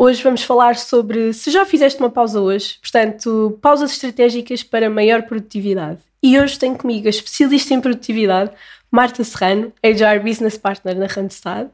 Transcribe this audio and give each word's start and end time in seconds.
Hoje 0.00 0.22
vamos 0.22 0.44
falar 0.44 0.76
sobre 0.76 1.32
se 1.32 1.50
já 1.50 1.66
fizeste 1.66 1.98
uma 1.98 2.08
pausa 2.08 2.40
hoje, 2.40 2.78
portanto, 2.80 3.58
pausas 3.60 3.90
estratégicas 3.90 4.62
para 4.62 4.88
maior 4.88 5.22
produtividade. 5.22 5.98
E 6.22 6.38
hoje 6.38 6.56
tenho 6.56 6.78
comigo 6.78 7.08
a 7.08 7.10
especialista 7.10 7.74
em 7.74 7.80
produtividade, 7.80 8.52
Marta 8.92 9.24
Serrano, 9.24 9.72
HR 9.82 10.22
Business 10.22 10.56
Partner 10.56 10.96
na 10.96 11.06
Randstad. 11.06 11.66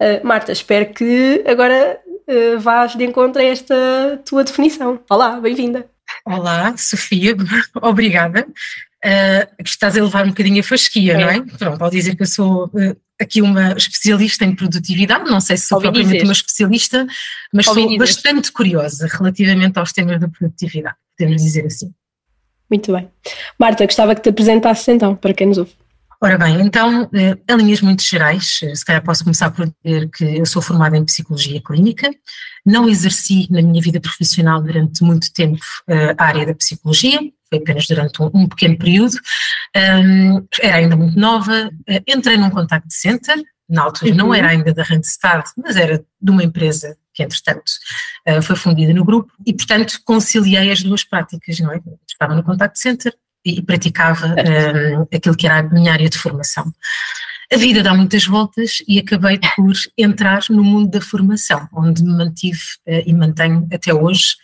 Uh, 0.00 0.26
Marta, 0.26 0.52
espero 0.52 0.90
que 0.94 1.44
agora 1.46 2.00
uh, 2.26 2.58
vás 2.58 2.96
de 2.96 3.04
encontro 3.04 3.42
a 3.42 3.44
esta 3.44 4.22
tua 4.24 4.42
definição. 4.42 4.98
Olá, 5.10 5.38
bem-vinda. 5.38 5.86
Olá, 6.24 6.74
Sofia, 6.78 7.36
obrigada. 7.82 8.46
Uh, 9.04 9.62
estás 9.62 9.98
a 9.98 10.02
levar 10.02 10.24
um 10.24 10.30
bocadinho 10.30 10.60
a 10.60 10.64
fasquia, 10.64 11.12
é. 11.12 11.18
não 11.18 11.28
é? 11.28 11.42
Pronto, 11.58 11.84
ao 11.84 11.90
dizer 11.90 12.16
que 12.16 12.22
eu 12.22 12.26
sou 12.26 12.70
aqui 13.20 13.42
uma 13.42 13.72
especialista 13.72 14.44
em 14.44 14.54
produtividade, 14.54 15.30
não 15.30 15.40
sei 15.40 15.56
se 15.56 15.66
sou 15.66 15.76
Ouvi 15.76 15.86
propriamente 15.86 16.14
dizer. 16.14 16.26
uma 16.26 16.32
especialista, 16.32 17.06
mas 17.52 17.66
Ouvi 17.66 17.80
sou 17.80 17.88
dizer. 17.90 17.98
bastante 17.98 18.52
curiosa 18.52 19.08
relativamente 19.10 19.78
aos 19.78 19.92
temas 19.92 20.20
da 20.20 20.28
produtividade, 20.28 20.96
podemos 21.16 21.42
dizer 21.42 21.66
assim. 21.66 21.92
Muito 22.70 22.92
bem. 22.92 23.08
Marta, 23.58 23.86
gostava 23.86 24.14
que 24.14 24.22
te 24.22 24.28
apresentasses 24.28 24.88
então, 24.88 25.14
para 25.14 25.32
quem 25.32 25.46
nos 25.46 25.58
ouve. 25.58 25.72
Ora 26.20 26.38
bem, 26.38 26.62
então, 26.62 27.08
eh, 27.12 27.36
em 27.48 27.56
linhas 27.56 27.82
muito 27.82 28.02
gerais, 28.02 28.60
eh, 28.62 28.74
se 28.74 28.84
calhar 28.84 29.02
posso 29.02 29.22
começar 29.22 29.50
por 29.50 29.70
dizer 29.84 30.08
que 30.08 30.24
eu 30.24 30.46
sou 30.46 30.62
formada 30.62 30.96
em 30.96 31.04
Psicologia 31.04 31.60
Clínica, 31.60 32.10
não 32.64 32.88
exerci 32.88 33.46
na 33.50 33.60
minha 33.60 33.82
vida 33.82 34.00
profissional 34.00 34.62
durante 34.62 35.04
muito 35.04 35.30
tempo 35.32 35.62
eh, 35.88 36.14
a 36.16 36.24
área 36.24 36.46
da 36.46 36.54
Psicologia, 36.54 37.20
foi 37.48 37.58
apenas 37.58 37.86
durante 37.86 38.22
um, 38.22 38.30
um 38.34 38.48
pequeno 38.48 38.78
período, 38.78 39.16
um, 39.76 40.46
era 40.60 40.76
ainda 40.76 40.96
muito 40.96 41.18
nova, 41.18 41.70
entrei 42.06 42.36
num 42.36 42.50
contact 42.50 42.92
center, 42.92 43.36
na 43.68 43.82
altura 43.82 44.12
uhum. 44.12 44.16
não 44.16 44.34
era 44.34 44.48
ainda 44.48 44.72
da 44.72 44.82
Randstad, 44.82 45.44
mas 45.56 45.76
era 45.76 46.04
de 46.20 46.30
uma 46.30 46.44
empresa 46.44 46.96
que 47.12 47.22
entretanto 47.22 47.72
foi 48.42 48.54
fundida 48.54 48.92
no 48.92 49.04
grupo 49.04 49.32
e 49.44 49.52
portanto 49.52 49.98
conciliei 50.04 50.70
as 50.70 50.82
duas 50.82 51.02
práticas, 51.02 51.58
não 51.58 51.72
é? 51.72 51.80
Estava 52.06 52.34
no 52.34 52.44
contact 52.44 52.78
center, 52.78 53.12
e 53.46 53.62
praticava 53.62 54.26
um, 54.26 55.02
aquilo 55.16 55.36
que 55.36 55.46
era 55.46 55.60
a 55.60 55.62
minha 55.62 55.92
área 55.92 56.10
de 56.10 56.18
formação. 56.18 56.72
A 57.52 57.56
vida 57.56 57.80
dá 57.80 57.94
muitas 57.94 58.26
voltas 58.26 58.78
e 58.88 58.98
acabei 58.98 59.38
por 59.54 59.72
entrar 59.96 60.42
no 60.50 60.64
mundo 60.64 60.90
da 60.90 61.00
formação, 61.00 61.68
onde 61.72 62.02
me 62.02 62.12
mantive 62.12 62.58
uh, 62.88 63.02
e 63.06 63.14
mantenho 63.14 63.68
até 63.72 63.94
hoje. 63.94 64.34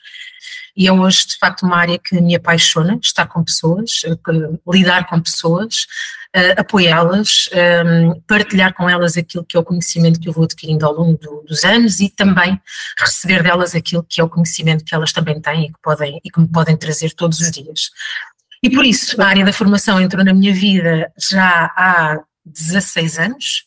E 0.76 0.88
é 0.88 0.92
hoje, 0.92 1.26
de 1.28 1.36
facto, 1.38 1.64
uma 1.64 1.76
área 1.76 1.98
que 1.98 2.20
me 2.20 2.34
apaixona, 2.34 2.98
estar 3.02 3.26
com 3.26 3.44
pessoas, 3.44 4.02
uh, 4.04 4.72
lidar 4.72 5.06
com 5.06 5.20
pessoas, 5.20 5.86
uh, 6.34 6.60
apoiá-las, 6.60 7.48
um, 7.84 8.20
partilhar 8.26 8.72
com 8.74 8.88
elas 8.88 9.16
aquilo 9.16 9.44
que 9.44 9.56
é 9.56 9.60
o 9.60 9.64
conhecimento 9.64 10.18
que 10.18 10.28
eu 10.28 10.32
vou 10.32 10.44
adquirindo 10.44 10.86
ao 10.86 10.94
longo 10.94 11.18
do, 11.18 11.44
dos 11.46 11.62
anos 11.64 12.00
e 12.00 12.08
também 12.08 12.60
receber 12.98 13.42
delas 13.42 13.74
aquilo 13.74 14.04
que 14.08 14.20
é 14.20 14.24
o 14.24 14.28
conhecimento 14.28 14.84
que 14.84 14.94
elas 14.94 15.12
também 15.12 15.40
têm 15.40 15.66
e 15.66 15.72
que, 15.72 15.78
podem, 15.82 16.20
e 16.24 16.30
que 16.30 16.40
me 16.40 16.48
podem 16.48 16.76
trazer 16.76 17.12
todos 17.12 17.40
os 17.40 17.50
dias. 17.50 17.90
E 18.62 18.70
por 18.70 18.84
isso 18.84 19.20
a 19.20 19.26
área 19.26 19.44
da 19.44 19.52
formação 19.52 20.00
entrou 20.00 20.24
na 20.24 20.32
minha 20.32 20.54
vida 20.54 21.12
já 21.18 21.66
há 21.76 22.20
16 22.46 23.18
anos, 23.18 23.64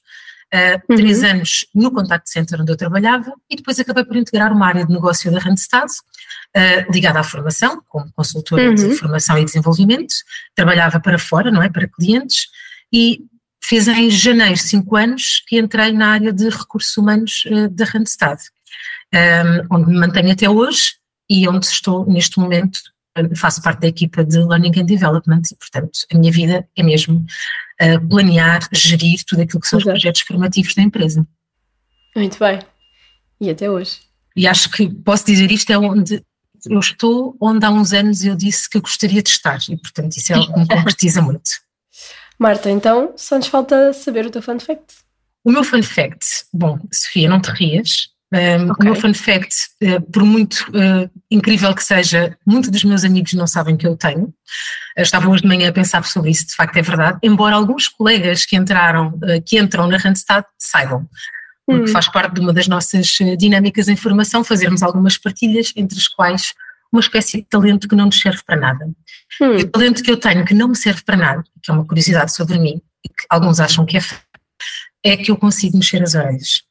uh, 0.54 0.82
uhum. 0.90 0.98
3 0.98 1.24
anos 1.24 1.66
no 1.76 1.92
contact 1.92 2.30
center 2.30 2.62
onde 2.62 2.72
eu 2.72 2.78
trabalhava 2.78 3.32
e 3.50 3.56
depois 3.58 3.80
acabei 3.80 4.06
por 4.06 4.16
integrar 4.16 4.52
uma 4.52 4.66
área 4.66 4.86
de 4.86 4.94
negócio 4.94 5.32
da 5.32 5.40
Randstad 5.40 5.90
uh, 6.56 6.92
ligada 6.92 7.20
à 7.20 7.24
formação, 7.24 7.82
como 7.88 8.12
consultora 8.14 8.70
uhum. 8.70 8.76
de 8.76 8.96
formação 8.96 9.38
e 9.38 9.46
desenvolvimento, 9.46 10.14
trabalhava 10.56 11.00
para 11.00 11.20
fora, 11.20 11.52
não 11.52 11.62
é, 11.62 11.70
para 11.70 11.88
clientes 11.88 12.48
e 12.92 13.22
fez 13.64 13.88
em 13.88 14.10
janeiro 14.10 14.58
5 14.58 14.96
anos 14.96 15.44
que 15.48 15.60
entrei 15.60 15.92
na 15.92 16.10
área 16.10 16.32
de 16.32 16.50
recursos 16.50 16.96
humanos 16.98 17.44
uh, 17.46 17.70
da 17.70 17.86
Randstad, 17.86 18.40
um, 19.14 19.76
onde 19.76 19.90
me 19.90 20.00
mantenho 20.00 20.32
até 20.32 20.50
hoje 20.50 20.94
e 21.30 21.48
onde 21.48 21.66
estou 21.66 22.06
neste 22.06 22.40
momento 22.40 22.80
faço 23.36 23.62
parte 23.62 23.80
da 23.80 23.88
equipa 23.88 24.24
de 24.24 24.38
Learning 24.38 24.78
and 24.78 24.86
Development 24.86 25.42
e, 25.52 25.56
portanto, 25.56 25.92
a 26.12 26.18
minha 26.18 26.32
vida 26.32 26.68
é 26.76 26.84
mesmo 26.84 27.26
uh, 27.82 28.08
planear, 28.10 28.68
gerir 28.74 29.24
tudo 29.26 29.42
aquilo 29.42 29.62
que 29.62 29.68
são 29.68 29.80
Exato. 29.80 29.96
os 29.96 30.02
projetos 30.02 30.22
formativos 30.22 30.76
da 30.76 30.82
empresa. 30.82 31.26
Muito 32.16 32.38
bem. 32.38 32.60
E 33.40 33.50
até 33.50 33.70
hoje. 33.70 34.00
E 34.36 34.48
acho 34.48 34.70
que 34.70 34.90
posso 34.90 35.26
dizer 35.26 35.50
isto 35.52 35.72
é 35.72 35.78
onde 35.78 36.22
eu 36.70 36.80
estou, 36.80 37.36
onde 37.40 37.66
há 37.66 37.70
uns 37.70 37.94
anos 37.94 38.24
eu 38.24 38.36
disse 38.36 38.70
que 38.70 38.78
eu 38.78 38.82
gostaria 38.82 39.22
de 39.22 39.30
estar 39.30 39.60
e, 39.70 39.78
portanto, 39.78 40.18
isso 40.18 40.32
é 40.32 40.36
algo 40.36 40.54
que 40.54 40.60
me 40.60 40.68
concretiza 40.68 41.22
muito. 41.24 41.50
Marta, 42.38 42.70
então 42.70 43.14
só 43.16 43.38
nos 43.38 43.48
falta 43.48 43.94
saber 43.94 44.26
o 44.26 44.30
teu 44.30 44.42
fun 44.42 44.60
fact. 44.60 44.96
O 45.44 45.52
meu 45.52 45.64
fun 45.64 45.84
fact, 45.84 46.26
bom, 46.54 46.80
Sofia, 46.92 47.30
não 47.30 47.40
te 47.40 47.52
rias, 47.52 48.10
um, 48.34 48.72
okay. 48.72 48.76
O 48.80 48.84
meu 48.84 48.96
fun 48.96 49.14
fact, 49.14 49.56
uh, 49.84 50.02
por 50.12 50.24
muito 50.24 50.68
uh, 50.70 51.10
incrível 51.30 51.74
que 51.74 51.84
seja, 51.84 52.38
muitos 52.46 52.70
dos 52.70 52.84
meus 52.84 53.04
amigos 53.04 53.34
não 53.34 53.48
sabem 53.48 53.78
que 53.78 53.88
eu 53.88 53.96
tenho. 53.96 54.26
Uh, 54.26 55.02
estava 55.02 55.30
hoje 55.30 55.44
de 55.44 55.48
manhã 55.48 55.70
a 55.70 55.74
pensar 55.74 56.04
sobre 56.06 56.32
isso, 56.32 56.48
de 56.48 56.56
facto 56.56 56.76
é 56.76 56.82
verdade, 56.82 57.20
embora 57.24 57.56
alguns 57.56 57.88
colegas 57.88 58.46
que 58.46 58.56
entraram, 58.56 59.18
que 59.46 59.60
entram 59.60 59.88
na 59.88 59.98
Randstad 59.98 60.44
saibam. 60.58 61.08
Porque 61.66 61.90
hum. 61.90 61.94
faz 61.94 62.08
parte 62.08 62.36
de 62.36 62.42
uma 62.42 62.54
das 62.54 62.68
nossas 62.68 63.08
dinâmicas 63.38 63.88
em 63.88 63.96
formação 63.96 64.44
fazermos 64.44 64.84
algumas 64.84 65.18
partilhas, 65.18 65.74
entre 65.76 65.98
as 65.98 66.08
quais 66.08 66.54
uma 66.92 67.02
espécie 67.02 67.38
de 67.38 67.44
talento 67.44 67.88
que 67.88 67.96
não 67.96 68.06
nos 68.06 68.20
serve 68.20 68.42
para 68.46 68.56
nada. 68.56 68.86
Hum. 69.42 69.56
o 69.58 69.68
talento 69.68 70.04
que 70.04 70.12
eu 70.12 70.18
tenho 70.18 70.46
que 70.46 70.54
não 70.54 70.70
me 70.70 70.76
serve 70.76 71.02
para 71.04 71.18
nada, 71.18 71.44
que 71.62 71.72
é 71.72 71.74
uma 71.74 71.86
curiosidade 71.86 72.34
sobre 72.34 72.58
mim, 72.58 72.82
e 73.04 73.10
que 73.10 73.26
alguns 73.30 73.60
acham 73.60 73.86
que 73.86 73.98
é 73.98 74.02
é 75.04 75.16
que 75.16 75.30
eu 75.30 75.38
consigo 75.38 75.78
mexer 75.78 76.02
as 76.02 76.16
orelhas 76.16 76.64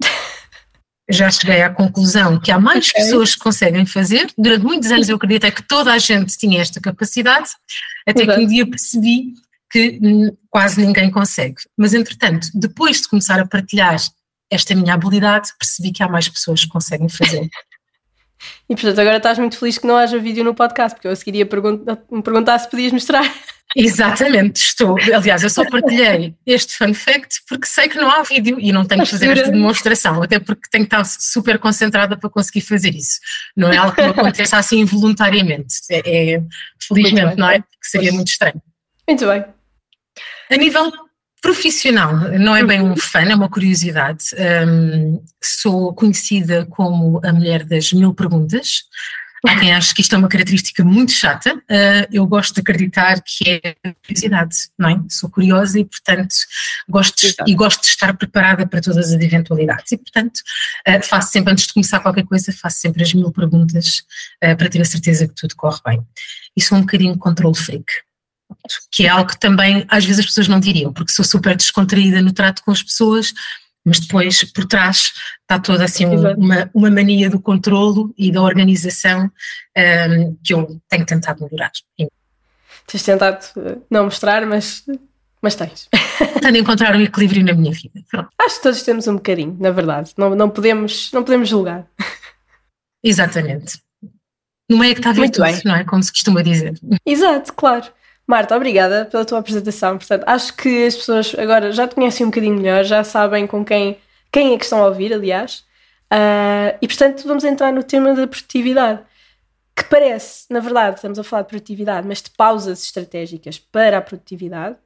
já 1.10 1.28
cheguei 1.30 1.62
à 1.62 1.70
conclusão 1.70 2.38
que 2.38 2.52
há 2.52 2.60
mais 2.60 2.88
okay. 2.90 3.02
pessoas 3.02 3.34
que 3.34 3.40
conseguem 3.40 3.84
fazer. 3.84 4.30
Durante 4.38 4.64
muitos 4.64 4.90
anos 4.92 5.08
eu 5.08 5.16
acreditei 5.16 5.50
que 5.50 5.62
toda 5.62 5.92
a 5.92 5.98
gente 5.98 6.38
tinha 6.38 6.60
esta 6.60 6.80
capacidade, 6.80 7.50
até 8.06 8.22
Exato. 8.22 8.38
que 8.38 8.44
um 8.44 8.48
dia 8.48 8.66
percebi 8.66 9.34
que 9.70 9.98
hum, 10.02 10.36
quase 10.48 10.84
ninguém 10.84 11.10
consegue. 11.10 11.56
Mas, 11.76 11.94
entretanto, 11.94 12.48
depois 12.54 13.00
de 13.00 13.08
começar 13.08 13.38
a 13.38 13.46
partilhar 13.46 13.96
esta 14.50 14.74
minha 14.74 14.94
habilidade, 14.94 15.50
percebi 15.58 15.92
que 15.92 16.02
há 16.02 16.08
mais 16.08 16.28
pessoas 16.28 16.64
que 16.64 16.70
conseguem 16.70 17.08
fazer. 17.08 17.48
E 18.68 18.74
portanto 18.74 18.98
agora 18.98 19.18
estás 19.18 19.38
muito 19.38 19.58
feliz 19.58 19.76
que 19.76 19.86
não 19.86 19.96
haja 19.96 20.18
vídeo 20.18 20.42
no 20.42 20.54
podcast, 20.54 20.94
porque 20.94 21.06
eu 21.06 21.12
a 21.12 21.16
seguir 21.16 21.38
ia 21.38 21.48
me 22.10 22.22
perguntar 22.22 22.58
se 22.58 22.70
podias 22.70 22.92
mostrar. 22.92 23.22
Exatamente, 23.76 24.56
estou. 24.56 24.96
Aliás, 25.14 25.42
eu 25.44 25.50
só 25.50 25.68
partilhei 25.68 26.34
este 26.44 26.76
fun 26.76 26.92
fact 26.92 27.42
porque 27.48 27.66
sei 27.66 27.88
que 27.88 27.96
não 27.98 28.10
há 28.10 28.22
vídeo 28.22 28.58
e 28.58 28.72
não 28.72 28.84
tenho 28.84 29.04
que 29.04 29.10
fazer 29.10 29.36
esta 29.36 29.52
demonstração, 29.52 30.22
até 30.22 30.40
porque 30.40 30.68
tenho 30.70 30.84
que 30.84 30.94
estar 30.94 31.04
super 31.04 31.58
concentrada 31.58 32.16
para 32.16 32.30
conseguir 32.30 32.62
fazer 32.62 32.94
isso. 32.94 33.20
Não 33.56 33.70
é 33.70 33.76
algo 33.76 33.94
que 33.94 34.02
me 34.02 34.08
aconteça 34.08 34.56
assim 34.56 34.80
involuntariamente. 34.80 35.74
É, 35.90 36.34
é 36.34 36.42
felizmente, 36.80 37.36
não 37.36 37.48
é? 37.48 37.60
Que 37.60 37.66
seria 37.82 38.12
muito 38.12 38.28
estranho. 38.28 38.60
Muito 39.06 39.26
bem. 39.26 39.44
A 40.50 40.56
nível 40.56 40.90
profissional, 41.40 42.12
não 42.38 42.56
é 42.56 42.64
bem 42.64 42.82
um 42.82 42.96
fã, 42.96 43.20
é 43.20 43.34
uma 43.36 43.48
curiosidade. 43.48 44.24
Um, 44.66 45.22
sou 45.40 45.94
conhecida 45.94 46.66
como 46.66 47.20
a 47.24 47.32
mulher 47.32 47.64
das 47.64 47.92
mil 47.92 48.12
perguntas. 48.12 48.82
Há 49.46 49.58
quem 49.58 49.72
ache 49.72 49.94
que 49.94 50.02
isto 50.02 50.14
é 50.14 50.18
uma 50.18 50.28
característica 50.28 50.84
muito 50.84 51.12
chata. 51.12 51.54
Uh, 51.54 52.04
eu 52.12 52.26
gosto 52.26 52.54
de 52.56 52.60
acreditar 52.60 53.22
que 53.22 53.48
é 53.48 53.74
curiosidade, 54.04 54.56
não 54.76 54.88
é? 54.90 55.00
Sou 55.08 55.30
curiosa 55.30 55.78
e, 55.78 55.84
portanto, 55.84 56.34
gosto 56.88 57.26
de, 57.26 57.34
e 57.46 57.54
gosto 57.54 57.82
de 57.82 57.86
estar 57.86 58.12
preparada 58.14 58.66
para 58.66 58.82
todas 58.82 59.14
as 59.14 59.22
eventualidades. 59.22 59.92
E, 59.92 59.96
portanto, 59.96 60.40
uh, 60.86 61.02
faço 61.06 61.30
sempre, 61.30 61.52
antes 61.52 61.68
de 61.68 61.72
começar 61.72 62.00
qualquer 62.00 62.24
coisa, 62.26 62.52
faço 62.52 62.80
sempre 62.80 63.04
as 63.04 63.14
mil 63.14 63.30
perguntas 63.30 64.02
uh, 64.44 64.56
para 64.56 64.68
ter 64.68 64.82
a 64.82 64.84
certeza 64.84 65.28
que 65.28 65.34
tudo 65.34 65.54
corre 65.54 65.80
bem. 65.86 66.02
E 66.56 66.60
sou 66.60 66.76
um 66.76 66.82
bocadinho 66.82 67.16
controle 67.16 67.56
freak 67.56 67.86
que 68.90 69.06
é 69.06 69.08
algo 69.08 69.30
que 69.30 69.38
também 69.38 69.84
às 69.88 70.04
vezes 70.04 70.20
as 70.20 70.26
pessoas 70.26 70.48
não 70.48 70.60
diriam, 70.60 70.92
porque 70.92 71.12
sou 71.12 71.24
super 71.24 71.56
descontraída 71.56 72.20
no 72.22 72.32
trato 72.32 72.62
com 72.64 72.70
as 72.70 72.82
pessoas, 72.82 73.32
mas 73.84 74.00
depois 74.00 74.44
por 74.52 74.66
trás 74.66 75.12
está 75.40 75.58
toda 75.58 75.84
assim 75.84 76.06
uma, 76.06 76.70
uma 76.74 76.90
mania 76.90 77.30
do 77.30 77.40
controlo 77.40 78.14
e 78.16 78.30
da 78.30 78.42
organização 78.42 79.30
um, 79.76 80.36
que 80.44 80.52
eu 80.52 80.80
tenho 80.88 81.06
tentado 81.06 81.44
melhorar. 81.44 81.72
Tens 82.86 83.02
tentado 83.02 83.46
eh, 83.56 83.78
não 83.90 84.04
mostrar, 84.04 84.44
mas, 84.44 84.84
mas 85.40 85.54
tens. 85.54 85.88
Tentando 86.34 86.58
encontrar 86.58 86.94
um 86.96 87.00
equilíbrio 87.00 87.44
na 87.44 87.54
minha 87.54 87.72
vida. 87.72 88.02
Pronto. 88.10 88.28
Acho 88.38 88.56
que 88.56 88.62
todos 88.62 88.82
temos 88.82 89.06
um 89.06 89.14
bocadinho, 89.14 89.56
na 89.60 89.70
verdade. 89.70 90.12
Não, 90.16 90.34
não, 90.34 90.50
podemos, 90.50 91.10
não 91.12 91.22
podemos 91.22 91.48
julgar. 91.48 91.86
Exatamente. 93.02 93.80
No 94.68 94.78
meio 94.78 94.92
é 94.92 94.94
que 94.94 95.00
está 95.00 95.10
a 95.10 95.14
virtude, 95.14 95.64
não 95.64 95.76
é? 95.76 95.84
Como 95.84 96.02
se 96.02 96.12
costuma 96.12 96.42
dizer. 96.42 96.74
Exato, 97.06 97.52
claro. 97.54 97.86
Marta, 98.30 98.54
obrigada 98.54 99.06
pela 99.06 99.24
tua 99.24 99.40
apresentação. 99.40 99.98
Portanto, 99.98 100.22
acho 100.24 100.54
que 100.54 100.86
as 100.86 100.94
pessoas 100.94 101.34
agora 101.36 101.72
já 101.72 101.88
te 101.88 101.96
conhecem 101.96 102.24
um 102.24 102.30
bocadinho 102.30 102.54
melhor, 102.54 102.84
já 102.84 103.02
sabem 103.02 103.44
com 103.44 103.64
quem, 103.64 103.98
quem 104.30 104.54
é 104.54 104.56
que 104.56 104.62
estão 104.62 104.80
a 104.80 104.86
ouvir, 104.86 105.12
aliás. 105.12 105.64
Uh, 106.12 106.78
e 106.80 106.86
portanto, 106.86 107.26
vamos 107.26 107.42
entrar 107.42 107.72
no 107.72 107.82
tema 107.82 108.14
da 108.14 108.28
produtividade, 108.28 109.00
que 109.74 109.82
parece, 109.82 110.46
na 110.48 110.60
verdade, 110.60 110.96
estamos 110.96 111.18
a 111.18 111.24
falar 111.24 111.42
de 111.42 111.48
produtividade, 111.48 112.06
mas 112.06 112.22
de 112.22 112.30
pausas 112.30 112.84
estratégicas 112.84 113.58
para 113.58 113.98
a 113.98 114.00
produtividade. 114.00 114.76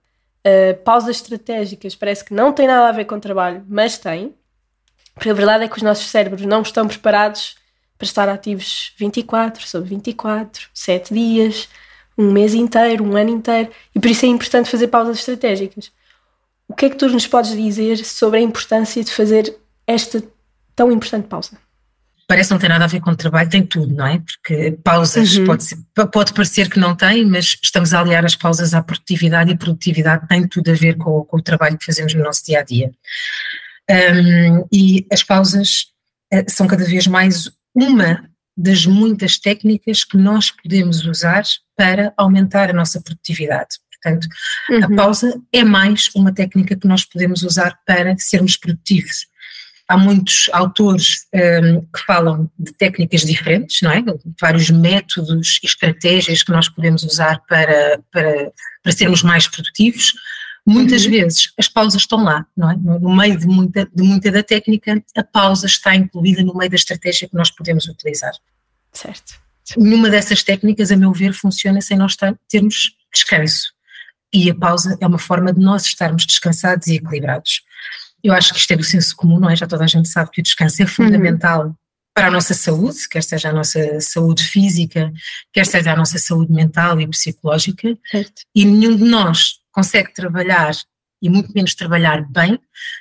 Uh, 0.47 0.83
pausas 0.83 1.17
estratégicas 1.17 1.95
parece 1.95 2.25
que 2.25 2.33
não 2.33 2.51
tem 2.51 2.67
nada 2.67 2.89
a 2.89 2.93
ver 2.93 3.05
com 3.05 3.21
trabalho, 3.21 3.63
mas 3.69 3.99
tem. 3.99 4.35
Porque 5.15 5.29
a 5.29 5.35
verdade 5.35 5.65
é 5.65 5.69
que 5.69 5.77
os 5.77 5.83
nossos 5.83 6.07
cérebros 6.07 6.47
não 6.47 6.63
estão 6.63 6.89
preparados 6.89 7.57
para 7.99 8.07
estar 8.07 8.27
ativos 8.27 8.95
24 8.97 9.69
sobre 9.69 9.91
24, 9.91 10.71
7 10.73 11.13
dias 11.13 11.69
um 12.17 12.31
mês 12.33 12.55
inteiro, 12.55 13.05
um 13.05 13.17
ano 13.17 13.31
inteiro, 13.31 13.71
e 13.95 14.01
por 14.01 14.11
isso 14.11 14.25
é 14.25 14.29
importante 14.29 14.71
fazer 14.71 14.89
pausas 14.89 15.19
estratégicas. 15.19 15.91
O 16.69 16.75
que 16.75 16.87
é 16.87 16.91
que 16.91 16.97
tu 16.97 17.09
nos 17.09 17.27
podes 17.27 17.53
dizer 17.53 17.99
sobre 18.05 18.39
a 18.39 18.43
importância 18.43 19.03
de 19.03 19.13
fazer 19.13 19.55
esta 19.87 20.23
tão 20.75 20.91
importante 20.91 21.29
pausa? 21.29 21.59
Parece 22.27 22.51
não 22.51 22.59
ter 22.59 22.69
nada 22.69 22.85
a 22.85 22.89
ver 22.89 23.01
com 23.01 23.15
trabalho, 23.15 23.51
tem 23.51 23.67
tudo, 23.67 23.95
não 23.95 24.07
é? 24.07 24.19
Porque 24.19 24.79
pausas 24.83 25.37
uhum. 25.37 25.45
pode, 25.45 25.65
ser, 25.65 25.77
pode 26.11 26.33
parecer 26.33 26.71
que 26.71 26.81
não 26.81 26.97
tem, 26.97 27.25
mas 27.27 27.59
estamos 27.63 27.93
a 27.93 28.01
aliar 28.01 28.25
as 28.25 28.35
pausas 28.35 28.73
à 28.73 28.83
produtividade 28.83 29.51
e 29.51 29.55
a 29.55 29.59
produtividade 29.59 30.27
tem 30.27 30.49
tudo 30.49 30.71
a 30.71 30.75
ver 30.75 30.97
com, 30.97 31.23
com 31.25 31.37
o 31.37 31.43
trabalho 31.43 31.77
que 31.77 31.85
fazemos 31.85 32.15
no 32.15 32.25
nosso 32.25 32.43
dia 32.47 32.61
a 32.61 32.63
dia. 32.63 32.91
Um, 33.91 34.67
e 34.73 35.07
as 35.13 35.23
pausas 35.23 35.93
uh, 36.33 36.45
são 36.49 36.67
cada 36.67 36.85
vez 36.85 37.07
mais 37.07 37.51
uma 37.75 38.25
das 38.57 38.87
muitas 38.87 39.39
técnicas 39.39 40.05
que 40.05 40.17
nós 40.17 40.51
podemos 40.51 41.05
usar 41.05 41.43
para 41.77 42.13
aumentar 42.17 42.71
a 42.71 42.75
nossa 42.75 43.01
produtividade. 43.01 43.77
Portanto, 44.03 44.29
uhum. 44.71 44.85
a 44.85 44.97
pausa 44.97 45.41
é 45.53 45.65
mais 45.65 46.11
uma 46.15 46.33
técnica 46.33 46.77
que 46.77 46.87
nós 46.87 47.05
podemos 47.05 47.43
usar 47.43 47.79
para 47.87 48.15
sermos 48.19 48.57
produtivos. 48.57 49.27
Há 49.89 49.99
muitos 49.99 50.49
autores 50.53 51.27
um, 51.35 51.81
que 51.81 52.01
falam 52.07 52.51
de 52.59 52.73
técnicas 52.73 53.23
diferentes, 53.23 53.83
não 53.83 53.91
é? 53.91 54.03
Vários 54.41 54.71
métodos 54.71 55.59
e 55.63 55.67
estratégias 55.67 56.43
que 56.43 56.53
nós 56.53 56.69
podemos 56.69 57.03
usar 57.03 57.41
para, 57.49 58.01
para, 58.11 58.53
para 58.83 58.93
sermos 58.93 59.23
mais 59.23 59.47
produtivos. 59.47 60.15
Muitas 60.67 61.05
uhum. 61.05 61.11
vezes 61.11 61.53
as 61.59 61.69
pausas 61.69 62.03
estão 62.03 62.25
lá, 62.25 62.47
não 62.57 62.71
é? 62.71 62.77
No, 62.77 63.15
meio 63.15 63.39
de 63.39 63.47
muita, 63.47 63.87
de 63.95 64.03
muita 64.03 64.31
da 64.31 64.43
técnica, 64.43 65.03
a 65.15 65.23
pausa 65.23 65.67
está 65.67 65.95
incluída 65.95 66.43
no 66.43 66.55
meio 66.55 66.71
da 66.71 66.77
estratégia 66.77 67.29
que 67.29 67.35
nós 67.35 67.51
podemos 67.51 67.87
utilizar. 67.87 68.33
Certo. 68.91 69.35
Nenhuma 69.77 70.09
dessas 70.09 70.43
técnicas, 70.43 70.91
a 70.91 70.97
meu 70.97 71.13
ver, 71.13 71.35
funciona 71.35 71.81
sem 71.81 71.99
nós 71.99 72.17
termos 72.49 72.97
descanso. 73.13 73.73
E 74.33 74.51
a 74.51 74.55
pausa 74.55 74.97
é 75.01 75.07
uma 75.07 75.19
forma 75.19 75.53
de 75.53 75.61
nós 75.61 75.85
estarmos 75.85 76.27
descansados 76.27 76.87
e 76.87 76.97
equilibrados. 76.97 77.63
Eu 78.23 78.33
acho 78.33 78.55
que 78.55 78.59
isto 78.59 78.71
é 78.73 78.77
do 78.77 78.83
senso 78.83 79.15
comum, 79.15 79.39
não 79.39 79.51
é? 79.51 79.57
Já 79.57 79.67
toda 79.67 79.85
a 79.85 79.87
gente 79.87 80.09
sabe 80.09 80.31
que 80.31 80.41
o 80.41 80.43
descanso 80.43 80.83
é 80.83 80.87
fundamental 80.87 81.67
uhum. 81.67 81.75
para 82.15 82.29
a 82.29 82.31
nossa 82.31 82.55
saúde, 82.55 83.07
quer 83.09 83.23
seja 83.23 83.51
a 83.51 83.53
nossa 83.53 84.01
saúde 84.01 84.43
física, 84.43 85.13
quer 85.53 85.67
seja 85.67 85.93
a 85.93 85.97
nossa 85.97 86.19
saúde 86.19 86.51
mental 86.53 86.99
e 87.01 87.07
psicológica. 87.07 87.97
Certo. 88.11 88.43
E 88.55 88.65
nenhum 88.65 88.97
de 88.97 89.05
nós 89.05 89.64
consegue 89.75 90.15
trabalhar 90.15 90.73
e 91.21 91.29
muito 91.29 91.53
menos 91.53 91.75
trabalhar 91.75 92.23
bem 92.31 92.59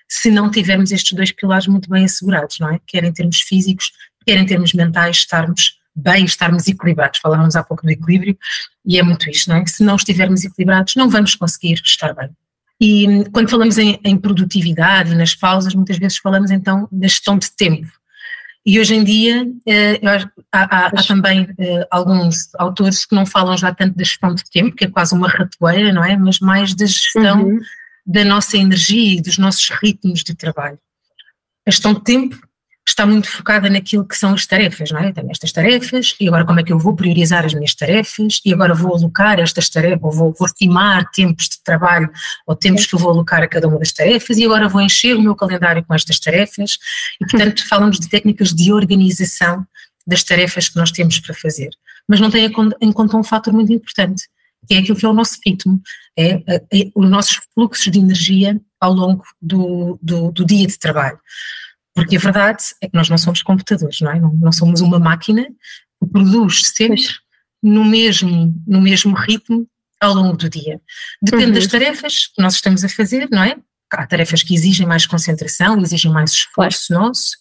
se 0.07 0.31
não 0.31 0.49
tivermos 0.49 0.91
estes 0.91 1.13
dois 1.13 1.31
pilares 1.31 1.67
muito 1.67 1.89
bem 1.89 2.05
assegurados, 2.05 2.57
não 2.59 2.69
é? 2.69 2.79
Quer 2.87 3.03
em 3.03 3.11
termos 3.11 3.41
físicos, 3.41 3.91
quer 4.25 4.37
em 4.37 4.45
termos 4.45 4.73
mentais, 4.73 5.17
estarmos 5.17 5.79
bem, 5.95 6.25
estarmos 6.25 6.67
equilibrados. 6.67 7.19
Falávamos 7.19 7.55
há 7.55 7.63
pouco 7.63 7.83
do 7.83 7.91
equilíbrio 7.91 8.37
e 8.85 8.97
é 8.97 9.03
muito 9.03 9.29
isto, 9.29 9.49
não 9.49 9.57
é? 9.57 9.65
Se 9.65 9.83
não 9.83 9.95
estivermos 9.95 10.43
equilibrados, 10.43 10.95
não 10.95 11.09
vamos 11.09 11.35
conseguir 11.35 11.79
estar 11.83 12.13
bem. 12.13 12.29
E 12.81 13.25
quando 13.31 13.49
falamos 13.49 13.77
em, 13.77 13.99
em 14.03 14.17
produtividade 14.17 15.11
e 15.11 15.15
nas 15.15 15.35
pausas, 15.35 15.75
muitas 15.75 15.97
vezes 15.97 16.17
falamos 16.17 16.49
então 16.49 16.87
da 16.91 17.07
gestão 17.07 17.37
de 17.37 17.51
tempo. 17.51 17.91
E 18.65 18.79
hoje 18.79 18.95
em 18.95 19.03
dia 19.03 19.45
eh, 19.67 19.99
há, 20.51 20.63
há, 20.63 20.87
há, 20.87 21.03
também 21.03 21.49
eh, 21.59 21.87
alguns 21.91 22.53
autores 22.55 23.05
que 23.05 23.13
não 23.13 23.25
falam 23.25 23.57
já 23.57 23.73
tanto 23.73 23.97
da 23.97 24.03
gestão 24.03 24.33
de 24.33 24.43
tempo, 24.49 24.75
que 24.75 24.85
é 24.85 24.89
quase 24.89 25.13
uma 25.13 25.27
ratoeira, 25.27 25.91
não 25.91 26.03
é? 26.03 26.15
Mas 26.15 26.39
mais 26.39 26.73
da 26.73 26.85
gestão 26.85 27.43
uhum. 27.43 27.59
da 28.05 28.23
nossa 28.23 28.57
energia 28.57 29.17
e 29.17 29.21
dos 29.21 29.37
nossos 29.37 29.69
ritmos 29.69 30.23
de 30.23 30.33
trabalho. 30.33 30.79
A 31.67 31.71
gestão 31.71 31.93
de 31.93 32.03
tempo 32.03 32.39
está 32.85 33.05
muito 33.05 33.29
focada 33.29 33.69
naquilo 33.69 34.05
que 34.05 34.15
são 34.15 34.33
as 34.33 34.45
tarefas, 34.45 34.91
não 34.91 34.99
é? 34.99 35.09
Eu 35.09 35.13
tenho 35.13 35.31
estas 35.31 35.51
tarefas 35.51 36.15
e 36.19 36.27
agora 36.27 36.45
como 36.45 36.59
é 36.59 36.63
que 36.63 36.73
eu 36.73 36.77
vou 36.77 36.95
priorizar 36.95 37.45
as 37.45 37.53
minhas 37.53 37.73
tarefas 37.73 38.41
e 38.45 38.53
agora 38.53 38.73
vou 38.73 38.95
alocar 38.95 39.39
estas 39.39 39.69
tarefas, 39.69 40.03
ou 40.03 40.11
vou, 40.11 40.35
vou 40.37 40.45
estimar 40.45 41.09
tempos 41.11 41.47
de 41.49 41.63
trabalho 41.63 42.09
ou 42.45 42.55
tempos 42.55 42.85
que 42.85 42.93
eu 42.93 42.99
vou 42.99 43.11
alocar 43.11 43.41
a 43.41 43.47
cada 43.47 43.67
uma 43.67 43.79
das 43.79 43.91
tarefas 43.91 44.37
e 44.37 44.45
agora 44.45 44.67
vou 44.67 44.81
encher 44.81 45.15
o 45.15 45.21
meu 45.21 45.35
calendário 45.35 45.83
com 45.83 45.93
estas 45.93 46.19
tarefas 46.19 46.77
e 47.21 47.25
portanto 47.25 47.65
falamos 47.67 47.99
de 47.99 48.09
técnicas 48.09 48.53
de 48.53 48.73
organização 48.73 49.65
das 50.05 50.23
tarefas 50.23 50.67
que 50.67 50.75
nós 50.75 50.91
temos 50.91 51.19
para 51.19 51.33
fazer. 51.33 51.69
Mas 52.07 52.19
não 52.19 52.29
tem 52.29 52.51
em 52.81 52.91
conta 52.91 53.17
um 53.17 53.23
fator 53.23 53.53
muito 53.53 53.71
importante, 53.71 54.23
que 54.67 54.75
é 54.75 54.79
aquilo 54.79 54.97
que 54.97 55.05
é 55.05 55.09
o 55.09 55.13
nosso 55.13 55.37
ritmo, 55.45 55.81
é, 56.17 56.43
é, 56.47 56.55
é 56.73 56.91
os 56.93 57.09
nossos 57.09 57.39
fluxos 57.53 57.91
de 57.91 57.99
energia 57.99 58.59
ao 58.79 58.93
longo 58.93 59.23
do, 59.41 59.97
do, 60.01 60.31
do 60.31 60.45
dia 60.45 60.67
de 60.67 60.77
trabalho. 60.77 61.17
Porque 61.93 62.17
a 62.17 62.19
verdade 62.19 62.63
é 62.81 62.87
que 62.87 62.95
nós 62.95 63.09
não 63.09 63.17
somos 63.17 63.43
computadores, 63.43 64.01
não 64.01 64.11
é? 64.11 64.19
Não, 64.19 64.33
não 64.33 64.51
somos 64.51 64.81
uma 64.81 64.99
máquina 64.99 65.43
que 65.43 66.09
produz 66.11 66.61
sempre 66.75 67.01
no 67.61 67.85
mesmo, 67.85 68.53
no 68.67 68.81
mesmo 68.81 69.15
ritmo 69.15 69.67
ao 70.01 70.13
longo 70.13 70.35
do 70.35 70.49
dia. 70.49 70.81
Depende 71.21 71.45
uhum. 71.45 71.53
das 71.53 71.67
tarefas 71.67 72.27
que 72.27 72.41
nós 72.41 72.55
estamos 72.55 72.83
a 72.83 72.89
fazer, 72.89 73.29
não 73.31 73.43
é? 73.43 73.55
Há 73.91 74.07
tarefas 74.07 74.41
que 74.41 74.55
exigem 74.55 74.87
mais 74.87 75.05
concentração, 75.05 75.79
exigem 75.79 76.11
mais 76.11 76.31
esforço 76.31 76.87
claro. 76.87 77.05
nosso. 77.05 77.37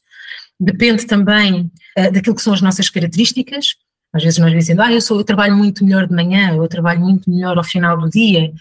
Depende 0.60 1.06
também 1.06 1.72
uh, 1.98 2.12
daquilo 2.12 2.37
que 2.37 2.43
são 2.43 2.52
as 2.52 2.60
nossas 2.60 2.90
características. 2.90 3.75
Às 4.12 4.22
vezes 4.22 4.38
nós 4.38 4.52
dizemos, 4.52 4.84
ah, 4.84 4.93
eu, 4.93 5.00
sou, 5.00 5.19
eu 5.19 5.25
trabalho 5.25 5.56
muito 5.56 5.82
melhor 5.84 6.06
de 6.06 6.14
manhã, 6.14 6.55
eu 6.55 6.69
trabalho 6.69 7.00
muito 7.00 7.28
melhor 7.31 7.56
ao 7.56 7.64
final 7.64 7.98
do 7.98 8.10
dia. 8.10 8.52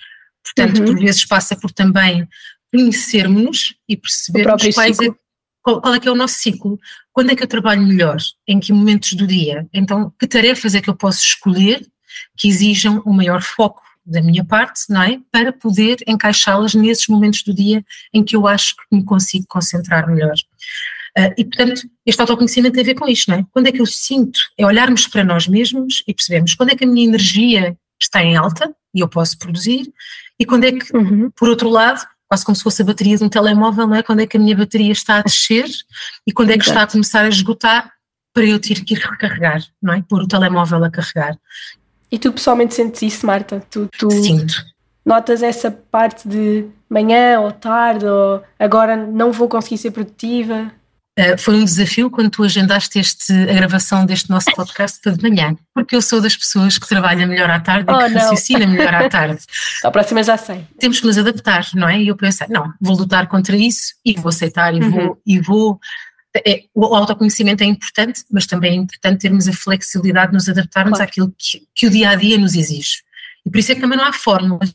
Portanto, 0.44 0.79
uhum. 0.79 0.85
por 0.85 0.99
vezes 0.99 1.25
passa 1.25 1.55
por 1.55 1.71
também 1.71 2.27
conhecermos 2.73 3.75
e 3.87 3.97
percebermos 3.97 4.73
quais 4.73 4.97
é, 4.99 5.09
qual, 5.61 5.81
qual, 5.81 5.93
é 5.93 5.99
que 5.99 6.07
é 6.07 6.11
o 6.11 6.15
nosso 6.15 6.35
ciclo, 6.35 6.79
quando 7.13 7.31
é 7.31 7.35
que 7.35 7.43
eu 7.43 7.47
trabalho 7.47 7.81
melhor, 7.81 8.17
em 8.47 8.59
que 8.59 8.73
momentos 8.73 9.13
do 9.13 9.27
dia, 9.27 9.67
então 9.73 10.13
que 10.19 10.27
tarefas 10.27 10.75
é 10.75 10.81
que 10.81 10.89
eu 10.89 10.95
posso 10.95 11.19
escolher 11.19 11.85
que 12.37 12.47
exijam 12.47 13.01
um 13.05 13.13
maior 13.13 13.41
foco 13.41 13.81
da 14.05 14.21
minha 14.21 14.43
parte, 14.43 14.81
não 14.89 15.01
é? 15.01 15.19
Para 15.31 15.53
poder 15.53 15.97
encaixá-las 16.07 16.73
nesses 16.73 17.07
momentos 17.07 17.44
do 17.44 17.53
dia 17.53 17.83
em 18.13 18.23
que 18.23 18.35
eu 18.35 18.47
acho 18.47 18.75
que 18.75 18.83
me 18.95 19.03
consigo 19.03 19.45
concentrar 19.47 20.07
melhor. 20.09 20.33
Uh, 21.18 21.33
e, 21.37 21.45
portanto, 21.45 21.81
este 22.06 22.21
autoconhecimento 22.21 22.73
tem 22.73 22.83
a 22.83 22.85
ver 22.85 22.95
com 22.95 23.07
isto, 23.07 23.30
não 23.30 23.37
é? 23.37 23.45
Quando 23.51 23.68
é 23.68 23.71
que 23.71 23.81
eu 23.81 23.85
sinto, 23.85 24.39
é 24.57 24.65
olharmos 24.65 25.07
para 25.07 25.23
nós 25.23 25.47
mesmos 25.47 26.03
e 26.07 26.13
percebemos 26.13 26.56
quando 26.56 26.71
é 26.71 26.75
que 26.75 26.83
a 26.83 26.87
minha 26.87 27.06
energia 27.06 27.77
está 28.01 28.23
em 28.23 28.35
alta 28.35 28.73
e 28.94 29.01
eu 29.01 29.07
posso 29.07 29.37
produzir, 29.37 29.91
e 30.39 30.45
quando 30.45 30.63
é 30.63 30.71
que, 30.71 30.95
uhum. 30.95 31.30
por 31.31 31.49
outro 31.49 31.69
lado, 31.69 32.01
quase 32.31 32.45
como 32.45 32.56
se 32.56 32.64
fosse 32.64 32.81
a 32.81 32.85
bateria 32.85 33.18
de 33.18 33.26
um 33.26 33.28
telemóvel, 33.28 33.85
não 33.85 33.95
é? 33.95 34.02
Quando 34.02 34.21
é 34.21 34.26
que 34.26 34.38
a 34.38 34.40
minha 34.40 34.56
bateria 34.56 34.94
está 34.94 35.18
a 35.18 35.21
descer 35.21 35.66
e 36.26 36.31
quando 36.31 36.52
é 36.52 36.57
que 36.57 36.64
está 36.64 36.83
a 36.83 36.88
começar 36.88 37.26
a 37.26 37.28
esgotar 37.28 37.92
para 38.33 38.45
eu 38.45 38.57
ter 38.57 38.85
que 38.85 38.94
ir 38.94 39.00
recarregar, 39.00 39.61
não 39.81 39.94
é? 39.94 40.02
Pôr 40.07 40.21
o 40.21 40.28
telemóvel 40.30 40.81
a 40.81 40.90
carregar. 40.90 41.38
E 42.09 42.18
tu 42.18 42.31
pessoalmente 42.31 42.73
sentes 42.73 43.02
isso, 43.02 43.26
Marta? 43.26 43.61
Tu, 43.69 43.85
tu 43.97 44.09
Sinto. 44.09 44.64
Notas 45.06 45.44
essa 45.44 45.69
parte 45.69 46.26
de 46.26 46.68
manhã 46.90 47.42
ou 47.42 47.52
tarde 47.52 48.06
ou 48.06 48.42
agora 48.57 48.95
não 48.95 49.33
vou 49.33 49.50
conseguir 49.50 49.80
ser 49.80 49.92
produtiva? 49.92 50.71
Uh, 51.21 51.37
foi 51.37 51.56
um 51.56 51.63
desafio 51.63 52.09
quando 52.09 52.31
tu 52.31 52.44
agendaste 52.44 52.97
este, 52.97 53.31
a 53.31 53.54
gravação 53.54 54.06
deste 54.06 54.30
nosso 54.30 54.51
podcast 54.56 54.99
para 55.01 55.11
de 55.11 55.21
manhã, 55.21 55.56
porque 55.73 55.95
eu 55.95 56.01
sou 56.01 56.19
das 56.19 56.35
pessoas 56.35 56.78
que 56.78 56.87
trabalha 56.87 57.28
melhor 57.28 57.49
à 57.49 57.59
tarde 57.59 57.85
oh, 57.90 57.94
e 57.94 58.06
que 58.06 58.13
raciocina 58.13 58.66
melhor 58.66 58.94
à 58.94 59.07
tarde. 59.07 59.40
a 59.83 59.92
próxima 59.92 60.23
já 60.23 60.37
sei. 60.37 60.66
Temos 60.80 60.99
que 60.99 61.06
nos 61.06 61.18
adaptar, 61.18 61.68
não 61.75 61.87
é? 61.87 62.01
E 62.01 62.07
eu 62.07 62.16
pensei, 62.16 62.47
não, 62.49 62.73
vou 62.81 62.95
lutar 62.95 63.28
contra 63.28 63.56
isso 63.56 63.94
e 64.04 64.13
vou 64.16 64.30
aceitar 64.30 64.73
e 64.73 64.80
uhum. 64.80 64.92
vou. 64.92 65.21
E 65.25 65.40
vou 65.40 65.80
é, 66.47 66.63
o 66.73 66.85
autoconhecimento 66.95 67.61
é 67.61 67.68
importante, 67.68 68.23
mas 68.31 68.45
também 68.45 68.71
é 68.71 68.75
importante 68.75 69.19
termos 69.19 69.47
a 69.47 69.54
flexibilidade 69.54 70.28
de 70.28 70.35
nos 70.35 70.47
adaptarmos 70.47 70.97
claro. 70.97 71.09
àquilo 71.09 71.33
que, 71.37 71.61
que 71.75 71.87
o 71.87 71.90
dia 71.90 72.11
a 72.11 72.16
dia 72.16 72.37
nos 72.37 72.56
exige. 72.56 73.04
E 73.45 73.49
por 73.49 73.59
isso 73.59 73.71
é 73.71 73.75
que 73.75 73.81
também 73.81 73.97
não 73.97 74.06
há 74.06 74.13
fórmulas 74.13 74.73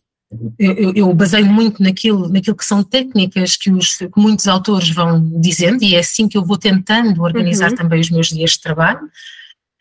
eu, 0.58 0.92
eu 0.94 1.14
baseio 1.14 1.46
muito 1.46 1.82
naquilo, 1.82 2.28
naquilo 2.28 2.56
que 2.56 2.64
são 2.64 2.82
técnicas 2.82 3.56
que, 3.56 3.70
os, 3.70 3.96
que 3.96 4.10
muitos 4.16 4.48
autores 4.48 4.90
vão 4.90 5.40
dizendo, 5.40 5.82
e 5.82 5.94
é 5.94 6.00
assim 6.00 6.28
que 6.28 6.36
eu 6.36 6.44
vou 6.44 6.58
tentando 6.58 7.22
organizar 7.22 7.70
uhum. 7.70 7.76
também 7.76 8.00
os 8.00 8.10
meus 8.10 8.28
dias 8.28 8.52
de 8.52 8.60
trabalho, 8.60 9.08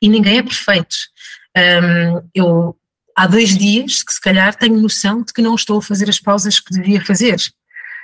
e 0.01 0.07
ninguém 0.07 0.37
é 0.37 0.43
perfeito. 0.43 0.95
Um, 1.57 2.29
eu, 2.33 2.77
há 3.15 3.25
dois 3.27 3.57
dias 3.57 4.03
que 4.03 4.13
se 4.13 4.21
calhar 4.21 4.55
tenho 4.55 4.79
noção 4.79 5.23
de 5.23 5.33
que 5.33 5.41
não 5.41 5.55
estou 5.55 5.79
a 5.79 5.81
fazer 5.81 6.09
as 6.09 6.19
pausas 6.19 6.59
que 6.59 6.73
devia 6.73 7.03
fazer, 7.03 7.37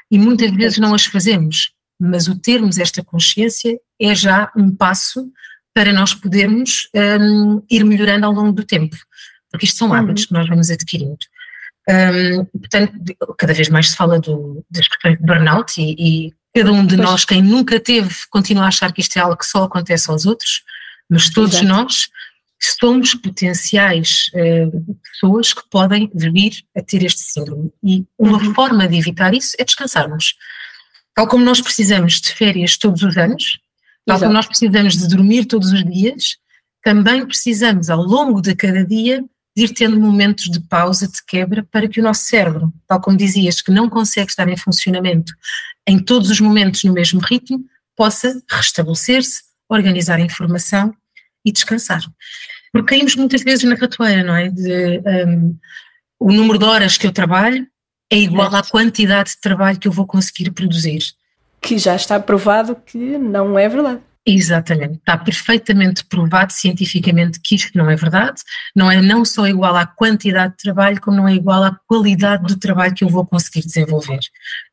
e 0.10 0.18
muitas 0.18 0.52
vezes 0.52 0.78
não 0.80 0.94
as 0.94 1.06
fazemos, 1.06 1.72
mas 2.00 2.28
o 2.28 2.38
termos 2.38 2.80
esta 2.80 3.04
consciência 3.04 3.80
é 4.00 4.16
já 4.16 4.52
um 4.58 4.76
passo 4.76 5.32
para 5.74 5.94
nós 5.94 6.14
podermos 6.14 6.90
um, 6.94 7.62
ir 7.70 7.86
melhorando 7.86 8.26
ao 8.26 8.34
longo 8.34 8.52
do 8.52 8.66
tempo, 8.66 8.98
porque 9.52 9.66
isto 9.66 9.78
são 9.78 9.94
hábitos 9.94 10.24
uhum. 10.24 10.28
que 10.28 10.34
nós 10.34 10.50
vamos 10.50 10.72
adquirindo. 10.72 11.20
Um, 11.90 12.46
portanto, 12.46 12.94
cada 13.38 13.54
vez 13.54 13.70
mais 13.70 13.90
se 13.90 13.96
fala 13.96 14.20
do, 14.20 14.64
das 14.70 14.88
questões 14.88 15.18
de 15.18 15.26
burnout 15.26 15.82
e, 15.82 15.96
e 16.28 16.34
cada 16.54 16.72
um 16.72 16.86
de 16.86 16.96
pois. 16.96 17.10
nós, 17.10 17.26
quem 17.26 17.42
nunca 17.42 17.80
teve, 17.80 18.14
continua 18.30 18.66
a 18.66 18.68
achar 18.68 18.92
que 18.92 19.02
isto 19.02 19.18
é 19.18 19.22
algo 19.22 19.38
que 19.38 19.46
só 19.46 19.64
acontece 19.64 20.10
aos 20.10 20.26
outros, 20.26 20.64
mas 21.10 21.30
todos 21.30 21.56
Exato. 21.56 21.68
nós 21.68 22.10
somos 22.80 23.16
potenciais 23.16 24.30
uh, 24.36 24.96
pessoas 25.12 25.54
que 25.54 25.64
podem 25.70 26.12
vir 26.14 26.64
a 26.78 26.82
ter 26.82 27.04
este 27.04 27.22
síndrome. 27.22 27.72
E 27.84 28.06
uma 28.18 28.38
uhum. 28.38 28.54
forma 28.54 28.88
de 28.88 28.98
evitar 28.98 29.34
isso 29.34 29.56
é 29.58 29.64
descansarmos. 29.64 30.36
Tal 31.16 31.28
como 31.28 31.44
nós 31.44 31.60
precisamos 31.60 32.22
de 32.22 32.32
férias 32.32 32.78
todos 32.78 33.02
os 33.02 33.18
anos, 33.18 33.60
tal 34.06 34.18
Exato. 34.18 34.22
como 34.22 34.34
nós 34.34 34.46
precisamos 34.46 34.96
de 34.96 35.08
dormir 35.08 35.46
todos 35.46 35.72
os 35.72 35.84
dias, 35.84 36.38
também 36.84 37.26
precisamos, 37.26 37.90
ao 37.90 38.02
longo 38.02 38.42
de 38.42 38.56
cada 38.56 38.86
dia, 38.86 39.24
ir 39.56 39.74
tendo 39.74 40.00
momentos 40.00 40.46
de 40.46 40.60
pausa, 40.62 41.08
de 41.08 41.24
quebra, 41.26 41.66
para 41.72 41.88
que 41.88 42.00
o 42.00 42.04
nosso 42.04 42.24
cérebro, 42.24 42.74
tal 42.88 43.02
como 43.02 43.18
dizias, 43.18 43.62
que 43.62 43.72
não 43.72 43.90
consegue 43.90 44.30
estar 44.30 44.48
em 44.48 44.58
funcionamento 44.58 45.34
em 45.86 46.00
todos 46.00 46.30
os 46.30 46.40
momentos 46.40 46.84
no 46.84 46.94
mesmo 46.94 47.20
ritmo, 47.20 47.64
possa 47.96 48.42
restabelecer-se, 48.50 49.44
organizar 49.70 50.18
a 50.18 50.22
informação 50.22 50.94
e 51.46 51.52
descansar. 51.52 52.02
Porque 52.72 52.96
caímos 52.96 53.16
muitas 53.16 53.44
vezes 53.44 53.64
na 53.64 53.76
ratoeira, 53.76 54.24
não 54.24 54.36
é? 54.36 54.50
De, 54.50 55.02
um, 55.28 55.58
o 56.20 56.32
número 56.32 56.58
de 56.58 56.66
horas 56.66 56.98
que 56.98 57.06
eu 57.06 57.12
trabalho 57.12 57.68
é 58.10 58.18
igual 58.18 58.54
à 58.56 58.64
quantidade 58.64 59.32
de 59.32 59.42
trabalho 59.42 59.80
que 59.80 59.88
eu 59.88 59.92
vou 59.92 60.06
conseguir 60.06 60.52
produzir. 60.52 61.02
Que 61.62 61.78
já 61.78 61.96
está 61.96 62.20
provado 62.20 62.76
que 62.76 62.98
não 63.18 63.58
é 63.58 63.68
verdade. 63.68 64.02
Exatamente, 64.26 64.98
está 64.98 65.18
perfeitamente 65.18 66.06
provado 66.06 66.54
cientificamente 66.54 67.40
que 67.40 67.56
isto 67.56 67.76
não 67.76 67.90
é 67.90 67.96
verdade, 67.96 68.42
não 68.76 68.92
é 68.92 69.02
não 69.02 69.26
só 69.26 69.48
igual 69.48 69.76
à 69.76 69.86
quantidade 69.88 70.54
de 70.54 70.58
trabalho, 70.60 71.02
como 71.02 71.18
não 71.18 71.28
é 71.28 71.34
igual 71.34 71.64
à 71.64 71.76
qualidade 71.88 72.46
do 72.46 72.60
trabalho 72.60 72.94
que 72.94 73.04
eu 73.04 73.10
vou 73.10 73.26
conseguir 73.26 73.66
desenvolver. 73.66 74.20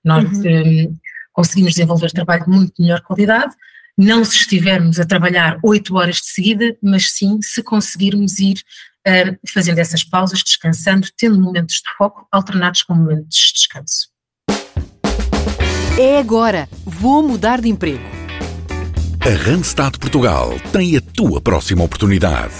Nós 0.04 0.24
uhum. 0.24 0.88
um, 0.90 0.96
conseguimos 1.32 1.72
desenvolver 1.72 2.10
trabalho 2.10 2.44
de 2.44 2.50
muito 2.50 2.74
melhor 2.78 3.00
qualidade, 3.00 3.54
não 3.96 4.22
se 4.22 4.36
estivermos 4.36 5.00
a 5.00 5.06
trabalhar 5.06 5.58
oito 5.64 5.96
horas 5.96 6.16
de 6.16 6.26
seguida, 6.26 6.76
mas 6.82 7.10
sim 7.12 7.40
se 7.40 7.62
conseguirmos 7.62 8.38
ir 8.38 8.58
um, 9.06 9.48
fazendo 9.48 9.78
essas 9.78 10.04
pausas, 10.04 10.42
descansando, 10.42 11.08
tendo 11.16 11.40
momentos 11.40 11.76
de 11.76 11.96
foco 11.96 12.28
alternados 12.30 12.82
com 12.82 12.94
momentos 12.94 13.34
de 13.34 13.52
descanso. 13.54 14.08
É 15.98 16.18
agora, 16.18 16.68
vou 16.84 17.26
mudar 17.26 17.62
de 17.62 17.68
emprego 17.70 18.17
a 19.20 19.30
Randstad 19.30 19.98
Portugal 19.98 20.54
tem 20.72 20.96
a 20.96 21.00
tua 21.00 21.40
próxima 21.40 21.84
oportunidade. 21.84 22.54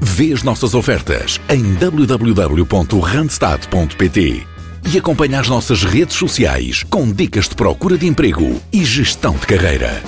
Vê 0.00 0.32
as 0.32 0.42
nossas 0.42 0.74
ofertas 0.74 1.40
em 1.48 1.74
www.randstad.pt 1.74 4.46
e 4.92 4.98
acompanha 4.98 5.38
as 5.40 5.48
nossas 5.48 5.84
redes 5.84 6.16
sociais 6.16 6.82
com 6.84 7.12
dicas 7.12 7.48
de 7.48 7.54
procura 7.54 7.96
de 7.98 8.06
emprego 8.06 8.60
e 8.72 8.84
gestão 8.84 9.36
de 9.36 9.46
carreira. 9.46 10.02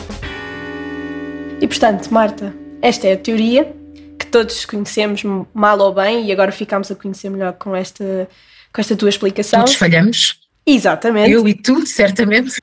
E 1.61 1.67
portanto, 1.67 2.09
Marta, 2.11 2.55
esta 2.81 3.09
é 3.09 3.15
a 3.15 3.17
teoria 3.17 3.75
que 4.19 4.27
todos 4.27 4.65
conhecemos 4.65 5.23
mal 5.53 5.79
ou 5.81 5.93
bem 5.93 6.27
e 6.27 6.33
agora 6.33 6.53
ficamos 6.53 6.89
a 6.91 6.95
conhecer 6.95 7.31
melhor 7.31 7.55
com 7.55 7.75
esta, 7.75 8.29
com 8.73 8.81
esta 8.81 8.95
tua 8.97 9.09
explicação. 9.09 9.59
Todos 9.61 9.75
falhamos. 9.75 10.39
Exatamente. 10.67 11.31
Eu 11.31 11.47
e 11.47 11.55
tu, 11.55 11.87
certamente. 11.87 12.55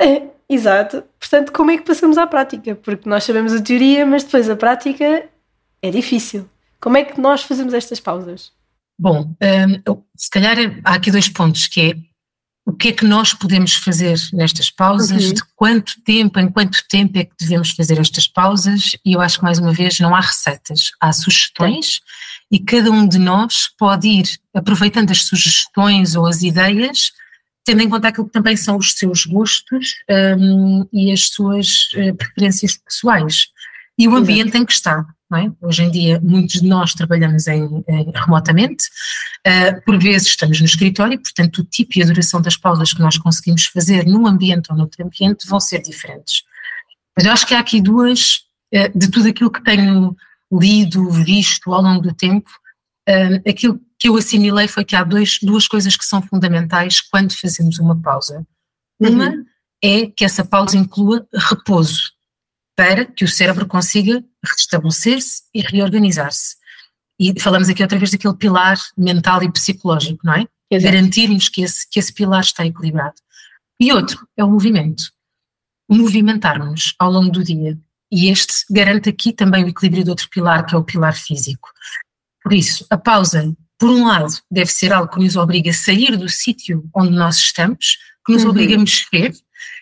Exato. 0.51 1.05
Portanto, 1.17 1.53
como 1.53 1.71
é 1.71 1.77
que 1.77 1.85
passamos 1.85 2.17
à 2.17 2.27
prática? 2.27 2.75
Porque 2.75 3.07
nós 3.07 3.23
sabemos 3.23 3.53
a 3.53 3.61
teoria, 3.61 4.05
mas 4.05 4.25
depois 4.25 4.49
a 4.49 4.55
prática 4.55 5.23
é 5.81 5.89
difícil. 5.89 6.49
Como 6.77 6.97
é 6.97 7.05
que 7.05 7.21
nós 7.21 7.43
fazemos 7.43 7.73
estas 7.73 8.01
pausas? 8.01 8.51
Bom, 8.99 9.33
um, 9.41 10.03
se 10.13 10.29
calhar 10.29 10.57
há 10.83 10.95
aqui 10.95 11.09
dois 11.09 11.29
pontos, 11.29 11.67
que 11.67 11.81
é 11.81 11.95
o 12.65 12.73
que 12.73 12.89
é 12.89 12.91
que 12.91 13.05
nós 13.05 13.33
podemos 13.33 13.75
fazer 13.75 14.19
nestas 14.33 14.69
pausas, 14.69 15.23
uhum. 15.23 15.33
de 15.33 15.41
quanto 15.55 15.93
tempo, 16.03 16.37
em 16.37 16.49
quanto 16.49 16.79
tempo 16.89 17.17
é 17.17 17.23
que 17.23 17.33
devemos 17.39 17.71
fazer 17.71 17.97
estas 17.97 18.27
pausas, 18.27 18.95
e 19.05 19.13
eu 19.13 19.21
acho 19.21 19.39
que 19.39 19.43
mais 19.43 19.57
uma 19.57 19.73
vez 19.73 19.99
não 20.01 20.13
há 20.13 20.19
receitas, 20.19 20.91
há 20.99 21.13
sugestões 21.13 21.85
Sim. 21.85 21.99
e 22.51 22.59
cada 22.59 22.91
um 22.91 23.07
de 23.07 23.17
nós 23.17 23.69
pode 23.79 24.07
ir 24.07 24.25
aproveitando 24.53 25.11
as 25.11 25.23
sugestões 25.23 26.15
ou 26.15 26.27
as 26.27 26.43
ideias 26.43 27.11
tendo 27.65 27.81
em 27.81 27.89
conta 27.89 28.07
aquilo 28.07 28.27
que 28.27 28.33
também 28.33 28.55
são 28.57 28.77
os 28.77 28.93
seus 28.93 29.25
gostos 29.25 29.95
um, 30.37 30.87
e 30.91 31.11
as 31.11 31.27
suas 31.27 31.89
uh, 31.95 32.15
preferências 32.15 32.77
pessoais. 32.77 33.47
E 33.97 34.07
o 34.07 34.15
ambiente 34.15 34.49
Exato. 34.49 34.57
em 34.57 34.65
que 34.65 34.73
está. 34.73 35.05
É? 35.33 35.49
Hoje 35.61 35.83
em 35.83 35.89
dia, 35.89 36.19
muitos 36.21 36.59
de 36.59 36.67
nós 36.67 36.93
trabalhamos 36.93 37.47
em, 37.47 37.63
em 37.87 38.11
remotamente, 38.13 38.83
uh, 39.47 39.81
por 39.85 39.97
vezes 39.97 40.27
estamos 40.27 40.59
no 40.59 40.65
escritório, 40.65 41.17
portanto, 41.17 41.59
o 41.59 41.63
tipo 41.63 41.97
e 41.97 42.03
a 42.03 42.05
duração 42.05 42.41
das 42.41 42.57
pausas 42.57 42.91
que 42.91 42.99
nós 42.99 43.17
conseguimos 43.17 43.65
fazer 43.67 44.05
num 44.05 44.27
ambiente 44.27 44.69
ou 44.69 44.77
noutro 44.77 45.05
ambiente 45.05 45.47
vão 45.47 45.57
ser 45.57 45.81
diferentes. 45.81 46.43
Mas 47.15 47.25
eu 47.25 47.31
acho 47.31 47.47
que 47.47 47.53
há 47.53 47.59
aqui 47.59 47.79
duas, 47.79 48.41
uh, 48.73 48.97
de 48.97 49.09
tudo 49.09 49.29
aquilo 49.29 49.49
que 49.49 49.63
tenho 49.63 50.17
lido, 50.51 51.09
visto 51.09 51.73
ao 51.73 51.81
longo 51.81 52.01
do 52.01 52.13
tempo, 52.13 52.49
uh, 53.07 53.49
aquilo 53.49 53.79
que 54.01 54.09
eu 54.09 54.17
assimilei 54.17 54.67
foi 54.67 54.83
que 54.83 54.95
há 54.95 55.03
dois, 55.03 55.37
duas 55.43 55.67
coisas 55.67 55.95
que 55.95 56.03
são 56.03 56.23
fundamentais 56.23 57.01
quando 57.01 57.37
fazemos 57.37 57.77
uma 57.77 57.95
pausa. 57.95 58.43
Uma 58.99 59.29
uhum. 59.29 59.45
é 59.83 60.07
que 60.07 60.25
essa 60.25 60.43
pausa 60.43 60.75
inclua 60.75 61.27
repouso, 61.31 62.11
para 62.75 63.05
que 63.05 63.23
o 63.23 63.27
cérebro 63.27 63.67
consiga 63.67 64.23
restabelecer-se 64.43 65.43
e 65.53 65.61
reorganizar-se. 65.61 66.55
E 67.19 67.39
falamos 67.39 67.69
aqui 67.69 67.83
outra 67.83 67.99
vez 67.99 68.09
daquele 68.09 68.33
pilar 68.33 68.79
mental 68.97 69.43
e 69.43 69.51
psicológico, 69.51 70.25
não 70.25 70.33
é? 70.33 70.47
Exato. 70.71 70.91
Garantirmos 70.91 71.47
que 71.47 71.61
esse, 71.61 71.87
que 71.87 71.99
esse 71.99 72.11
pilar 72.11 72.41
está 72.41 72.65
equilibrado. 72.65 73.21
E 73.79 73.93
outro 73.93 74.27
é 74.35 74.43
o 74.43 74.49
movimento. 74.49 75.03
Movimentarmos 75.87 76.95
ao 76.97 77.11
longo 77.11 77.29
do 77.29 77.43
dia. 77.43 77.77
E 78.11 78.29
este 78.29 78.65
garante 78.71 79.09
aqui 79.09 79.31
também 79.31 79.63
o 79.63 79.67
equilíbrio 79.67 80.05
do 80.05 80.09
outro 80.09 80.27
pilar, 80.27 80.65
que 80.65 80.73
é 80.73 80.77
o 80.77 80.83
pilar 80.83 81.13
físico. 81.13 81.69
Por 82.41 82.51
isso, 82.51 82.83
a 82.89 82.97
pausa 82.97 83.55
por 83.81 83.89
um 83.89 84.05
lado, 84.05 84.31
deve 84.51 84.71
ser 84.71 84.93
algo 84.93 85.11
que 85.11 85.19
nos 85.19 85.35
obriga 85.35 85.71
a 85.71 85.73
sair 85.73 86.15
do 86.15 86.29
sítio 86.29 86.87
onde 86.95 87.15
nós 87.15 87.37
estamos, 87.37 87.97
que 88.23 88.31
nos 88.31 88.43
uhum. 88.43 88.51
obriga 88.51 88.75
a 88.75 88.77
mexer, 88.77 89.33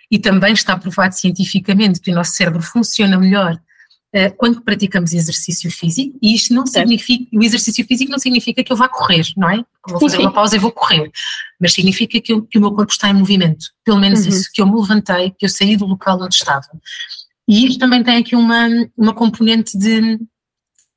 e 0.09 0.17
também 0.17 0.53
está 0.53 0.77
provado 0.77 1.13
cientificamente 1.13 1.99
que 1.99 2.09
o 2.09 2.15
nosso 2.15 2.31
cérebro 2.31 2.61
funciona 2.61 3.19
melhor 3.19 3.55
uh, 4.15 4.33
quando 4.37 4.61
praticamos 4.61 5.11
exercício 5.13 5.69
físico, 5.69 6.17
e 6.21 6.33
isto 6.33 6.53
não 6.53 6.65
significa, 6.65 7.25
o 7.33 7.43
exercício 7.43 7.85
físico 7.85 8.09
não 8.09 8.19
significa 8.19 8.63
que 8.63 8.71
eu 8.71 8.77
vá 8.77 8.87
correr, 8.87 9.25
não 9.35 9.49
é? 9.49 9.65
Vou 9.89 9.99
fazer 9.99 10.19
uma 10.19 10.31
pausa 10.31 10.55
e 10.55 10.59
vou 10.59 10.71
correr, 10.71 11.11
mas 11.59 11.73
significa 11.73 12.21
que, 12.21 12.31
eu, 12.31 12.43
que, 12.43 12.57
o 12.57 12.61
meu 12.61 12.71
corpo 12.71 12.93
está 12.93 13.09
em 13.09 13.13
movimento, 13.13 13.65
pelo 13.83 13.99
menos 13.99 14.21
uhum. 14.21 14.29
isso, 14.29 14.49
que 14.53 14.61
eu 14.61 14.65
me 14.65 14.79
levantei, 14.79 15.31
que 15.37 15.45
eu 15.45 15.49
saí 15.49 15.75
do 15.75 15.85
local 15.85 16.21
onde 16.21 16.35
estava. 16.35 16.69
E 17.45 17.67
isto 17.67 17.79
também 17.79 18.01
tem 18.01 18.15
aqui 18.15 18.33
uma, 18.33 18.65
uma 18.97 19.13
componente 19.13 19.77
de 19.77 20.17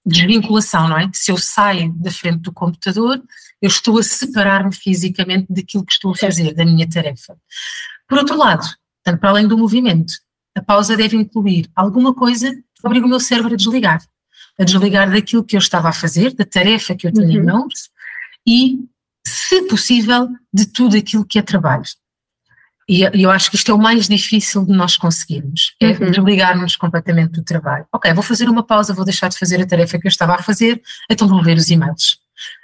desvinculação, 0.05 0.89
não 0.89 0.99
é? 0.99 1.11
Se 1.13 1.31
eu 1.31 1.37
saio 1.37 1.93
da 1.95 2.11
frente 2.11 2.41
do 2.41 2.53
computador, 2.53 3.23
eu 3.61 3.69
estou 3.69 3.99
a 3.99 4.03
separar-me 4.03 4.75
fisicamente 4.75 5.47
daquilo 5.49 5.85
que 5.85 5.93
estou 5.93 6.13
a 6.13 6.17
fazer, 6.17 6.55
da 6.55 6.65
minha 6.65 6.89
tarefa. 6.89 7.37
Por 8.09 8.19
outro 8.19 8.37
lado, 8.37 8.67
tanto 9.05 9.21
para 9.21 9.31
além 9.31 9.47
do 9.47 9.57
movimento, 9.57 10.15
a 10.57 10.63
pausa 10.63 10.97
deve 10.97 11.17
incluir 11.17 11.71
alguma 11.75 12.13
coisa 12.15 12.53
que 12.53 12.87
obriga 12.87 13.07
o 13.07 13.09
meu 13.09 13.21
cérebro 13.21 13.55
a 13.55 13.57
desligar. 13.57 14.03
A 14.59 14.65
desligar 14.65 15.11
daquilo 15.11 15.45
que 15.45 15.57
eu 15.57 15.61
estava 15.61 15.89
a 15.89 15.93
fazer, 15.93 16.35
da 16.35 16.45
tarefa 16.45 16.95
que 16.95 17.07
eu 17.07 17.13
tenho 17.13 17.29
uhum. 17.29 17.37
em 17.37 17.45
mãos 17.45 17.91
e, 18.47 18.79
se 19.27 19.63
possível, 19.63 20.29
de 20.53 20.67
tudo 20.67 20.97
aquilo 20.97 21.25
que 21.25 21.39
é 21.39 21.43
trabalho. 21.43 21.85
E 22.93 23.09
eu 23.23 23.31
acho 23.31 23.49
que 23.51 23.57
isto 23.57 23.71
é 23.71 23.75
o 23.75 23.79
mais 23.79 24.07
difícil 24.07 24.67
de 24.67 24.73
nós 24.75 24.99
conseguirmos, 24.99 25.75
é 25.81 25.93
uhum. 25.93 26.11
desligarmos 26.11 26.77
completamente 26.77 27.33
do 27.33 27.43
trabalho. 27.43 27.87
Ok, 27.91 28.13
vou 28.13 28.23
fazer 28.23 28.51
uma 28.51 28.63
pausa, 28.63 28.93
vou 28.93 29.03
deixar 29.03 29.29
de 29.29 29.39
fazer 29.39 29.63
a 29.63 29.67
tarefa 29.67 29.99
que 29.99 30.07
eu 30.07 30.11
estava 30.11 30.35
a 30.35 30.43
fazer, 30.43 30.79
então 31.11 31.27
vou 31.27 31.43
ver 31.43 31.57
os 31.57 31.71
e-mails. 31.71 32.19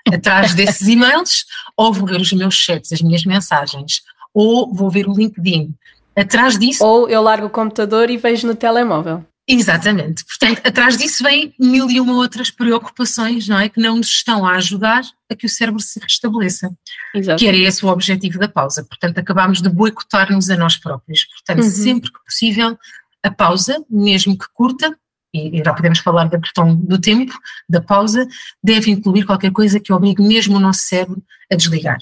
Atrás 0.07 0.53
desses 0.53 0.85
e-mails, 0.87 1.47
ou 1.75 1.95
vou 1.95 2.07
ver 2.07 2.21
os 2.21 2.31
meus 2.35 2.55
chats, 2.57 2.93
as 2.93 3.01
minhas 3.01 3.25
mensagens, 3.25 4.03
ou 4.35 4.71
vou 4.75 4.91
ver 4.91 5.09
o 5.09 5.15
LinkedIn. 5.15 5.75
Atrás 6.15 6.59
disso. 6.59 6.85
Ou 6.85 7.09
eu 7.09 7.23
largo 7.23 7.47
o 7.47 7.51
computador 7.51 8.11
e 8.11 8.19
vejo 8.19 8.47
no 8.47 8.55
telemóvel. 8.55 9.25
Exatamente. 9.51 10.27
Portanto, 10.27 10.61
atrás 10.63 10.99
disso 10.99 11.25
vem 11.25 11.55
mil 11.59 11.91
e 11.91 11.99
uma 11.99 12.13
outras 12.13 12.51
preocupações, 12.51 13.49
não 13.49 13.59
é? 13.59 13.71
Que 13.71 13.81
não 13.81 13.97
nos 13.97 14.09
estão 14.09 14.45
a 14.45 14.57
ajudar 14.57 15.03
a 15.31 15.35
que 15.35 15.47
o 15.47 15.49
cérebro 15.49 15.81
se 15.81 15.99
restabeleça. 15.99 16.71
Exato. 17.15 17.39
Que 17.39 17.49
era 17.49 17.57
esse 17.57 17.85
o 17.85 17.89
objetivo 17.89 18.39
da 18.39 18.47
pausa. 18.47 18.85
Portanto, 18.85 19.17
acabámos 19.17 19.63
de 19.63 19.71
boicotar-nos 19.71 20.51
a 20.51 20.57
nós 20.57 20.77
próprios. 20.77 21.25
Portanto, 21.25 21.65
uhum. 21.65 21.71
sempre 21.71 22.13
que 22.13 22.23
possível, 22.27 22.79
a 23.23 23.31
pausa, 23.31 23.83
mesmo 23.89 24.37
que 24.37 24.47
curta, 24.53 24.95
e 25.33 25.63
já 25.65 25.73
podemos 25.73 26.01
falar 26.01 26.29
da 26.29 26.39
questão 26.39 26.77
do 26.77 27.01
tempo, 27.01 27.33
da 27.67 27.81
pausa, 27.81 28.29
deve 28.63 28.91
incluir 28.91 29.25
qualquer 29.25 29.51
coisa 29.51 29.81
que 29.81 29.93
obrigue 29.93 30.23
mesmo 30.23 30.57
o 30.57 30.61
nosso 30.61 30.83
cérebro 30.83 31.23
a 31.51 31.57
desligar. 31.57 31.99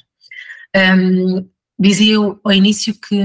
Um, 0.76 1.49
dizia 1.79 2.15
eu 2.15 2.41
ao 2.43 2.53
início 2.53 2.93
que 2.95 3.25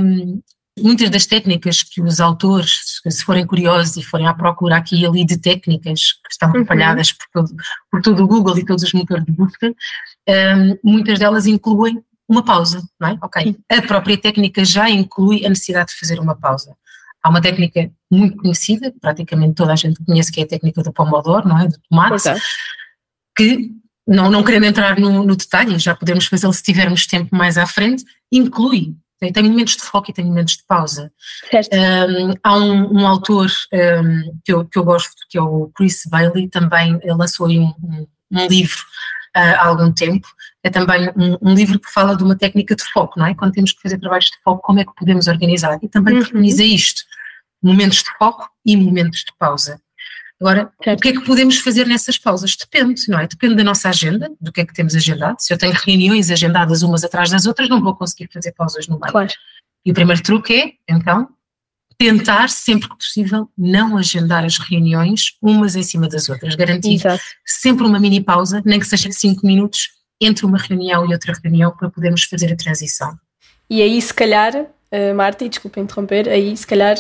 Muitas 0.80 1.10
das 1.10 1.26
técnicas 1.26 1.84
que 1.84 2.02
os 2.02 2.22
autores, 2.22 2.91
se 3.10 3.24
forem 3.24 3.46
curiosos 3.46 3.98
e 3.98 4.04
forem 4.04 4.28
à 4.28 4.34
procura 4.34 4.78
aqui 4.78 5.02
e 5.02 5.06
ali 5.06 5.26
de 5.26 5.38
técnicas 5.38 6.14
que 6.14 6.32
estão 6.32 6.52
uhum. 6.52 6.62
espalhadas 6.62 7.10
uhum. 7.10 7.16
por, 7.18 7.28
todo, 7.32 7.64
por 7.90 8.02
todo 8.02 8.24
o 8.24 8.28
Google 8.28 8.58
e 8.60 8.66
todos 8.66 8.84
os 8.84 8.94
motores 8.94 9.26
de 9.26 9.32
busca, 9.32 9.74
um, 10.30 10.78
muitas 10.84 11.18
delas 11.18 11.48
incluem 11.48 12.04
uma 12.28 12.44
pausa, 12.44 12.82
não 13.00 13.10
é? 13.10 13.18
Ok. 13.22 13.58
A 13.70 13.82
própria 13.82 14.18
técnica 14.18 14.64
já 14.64 14.90
inclui 14.90 15.46
a 15.46 15.50
necessidade 15.50 15.92
de 15.92 16.00
fazer 16.00 16.20
uma 16.20 16.36
pausa. 16.36 16.76
Há 17.24 17.30
uma 17.30 17.42
técnica 17.42 17.92
muito 18.10 18.38
conhecida, 18.38 18.94
praticamente 19.00 19.56
toda 19.56 19.74
a 19.74 19.76
gente 19.76 20.04
conhece, 20.04 20.32
que 20.32 20.40
é 20.40 20.44
a 20.44 20.48
técnica 20.48 20.82
do 20.82 20.94
pomodoro, 20.94 21.48
não 21.48 21.60
é? 21.60 21.68
Do 21.68 21.78
tomate, 21.90 22.30
que, 23.36 23.70
não, 24.08 24.32
não 24.32 24.44
querendo 24.44 24.66
entrar 24.66 25.00
no, 25.00 25.24
no 25.24 25.36
detalhe, 25.36 25.78
já 25.78 25.96
podemos 25.96 26.26
fazê-lo 26.26 26.54
se 26.54 26.64
tivermos 26.64 27.06
tempo 27.06 27.36
mais 27.36 27.58
à 27.58 27.68
frente, 27.68 28.04
inclui, 28.32 28.96
tem, 29.22 29.32
tem 29.32 29.44
momentos 29.44 29.76
de 29.78 29.84
foco 29.84 30.10
e 30.10 30.14
tem 30.14 30.26
momentos 30.26 30.58
de 30.58 30.64
pausa. 30.68 31.14
Um, 31.54 32.34
há 32.44 32.58
um, 32.58 33.02
um 33.02 33.08
autor 33.08 33.52
um, 33.72 34.40
que, 34.44 34.52
eu, 34.52 34.66
que 34.66 34.80
eu 34.80 34.84
gosto, 34.84 35.14
que 35.30 35.38
é 35.38 35.42
o 35.42 35.72
Chris 35.76 36.02
Bailey, 36.10 36.50
também 36.50 37.00
lançou 37.06 37.48
um, 37.48 37.72
um, 37.84 38.08
um 38.32 38.48
livro 38.48 38.80
uh, 39.38 39.40
há 39.40 39.68
algum 39.68 39.92
tempo. 39.92 40.28
É 40.64 40.72
também 40.72 41.08
um, 41.16 41.38
um, 41.40 41.54
livro 41.54 41.80
que 41.80 41.92
fala 41.92 42.18
de 42.18 42.24
uma 42.24 42.36
técnica 42.36 42.76
de 42.76 42.84
foco, 42.84 43.20
não 43.20 43.28
é? 43.28 43.36
Quando 43.36 43.52
temos 43.52 43.74
que 43.74 43.82
fazer 43.82 44.00
trabalhos 44.00 44.26
de 44.26 44.42
foco, 44.44 44.64
como 44.64 44.80
é 44.80 44.86
que 44.86 44.96
podemos 44.96 45.28
organizar? 45.28 45.78
E 45.84 45.88
também 45.88 46.16
Uhum. 46.16 46.22
preconiza 46.22 46.64
isto: 46.64 47.04
momentos 47.62 48.00
de 48.00 48.10
foco 48.18 48.50
e 48.66 48.76
momentos 48.76 49.20
de 49.20 49.34
pausa. 49.38 49.80
Agora, 50.42 50.72
o 50.80 50.98
que 50.98 51.10
é 51.10 51.14
que 51.14 51.24
podemos 51.24 51.60
fazer 51.60 51.86
nessas 51.86 52.18
pausas? 52.18 52.56
Depende, 52.56 53.08
não 53.08 53.20
é? 53.20 53.28
Depende 53.28 53.54
da 53.54 53.64
nossa 53.64 53.90
agenda, 53.90 54.28
do 54.42 54.52
que 54.52 54.62
é 54.62 54.66
que 54.66 54.74
temos 54.74 54.96
agendado. 54.96 55.40
Se 55.40 55.54
eu 55.54 55.58
tenho 55.58 55.72
reuniões 55.74 56.32
agendadas 56.32 56.82
umas 56.82 57.04
atrás 57.04 57.30
das 57.30 57.46
outras, 57.46 57.70
não 57.70 57.80
vou 57.80 57.96
conseguir 57.96 58.28
fazer 58.34 58.52
pausas 58.54 58.88
no 58.88 59.00
meio. 59.00 59.12
Claro. 59.12 59.32
E 59.86 59.92
o 59.92 59.94
primeiro 59.94 60.22
truque 60.24 60.54
é, 60.56 60.74
então, 60.90 61.30
tentar, 61.96 62.50
sempre 62.50 62.90
que 62.90 62.98
possível, 62.98 63.48
não 63.56 63.96
agendar 63.96 64.44
as 64.44 64.58
reuniões 64.58 65.38
umas 65.40 65.76
em 65.76 65.84
cima 65.84 66.10
das 66.10 66.28
outras. 66.28 66.56
Garantir 66.56 66.96
Exato. 66.96 67.22
sempre 67.46 67.86
uma 67.86 68.00
mini 68.00 68.20
pausa, 68.20 68.64
nem 68.66 68.80
que 68.80 68.88
seja 68.88 69.10
de 69.10 69.16
5 69.16 69.46
minutos, 69.46 69.90
entre 70.20 70.44
uma 70.44 70.58
reunião 70.58 71.08
e 71.08 71.14
outra 71.14 71.34
reunião, 71.44 71.70
para 71.70 71.88
podermos 71.92 72.24
fazer 72.24 72.52
a 72.52 72.56
transição. 72.56 73.16
E 73.70 73.80
aí, 73.80 74.02
se 74.02 74.14
calhar, 74.14 74.56
uh, 74.56 75.16
Marta, 75.16 75.46
e 75.46 75.50
desculpa 75.50 75.80
interromper, 75.80 76.28
aí, 76.28 76.58
se 76.58 76.66
calhar, 76.66 76.98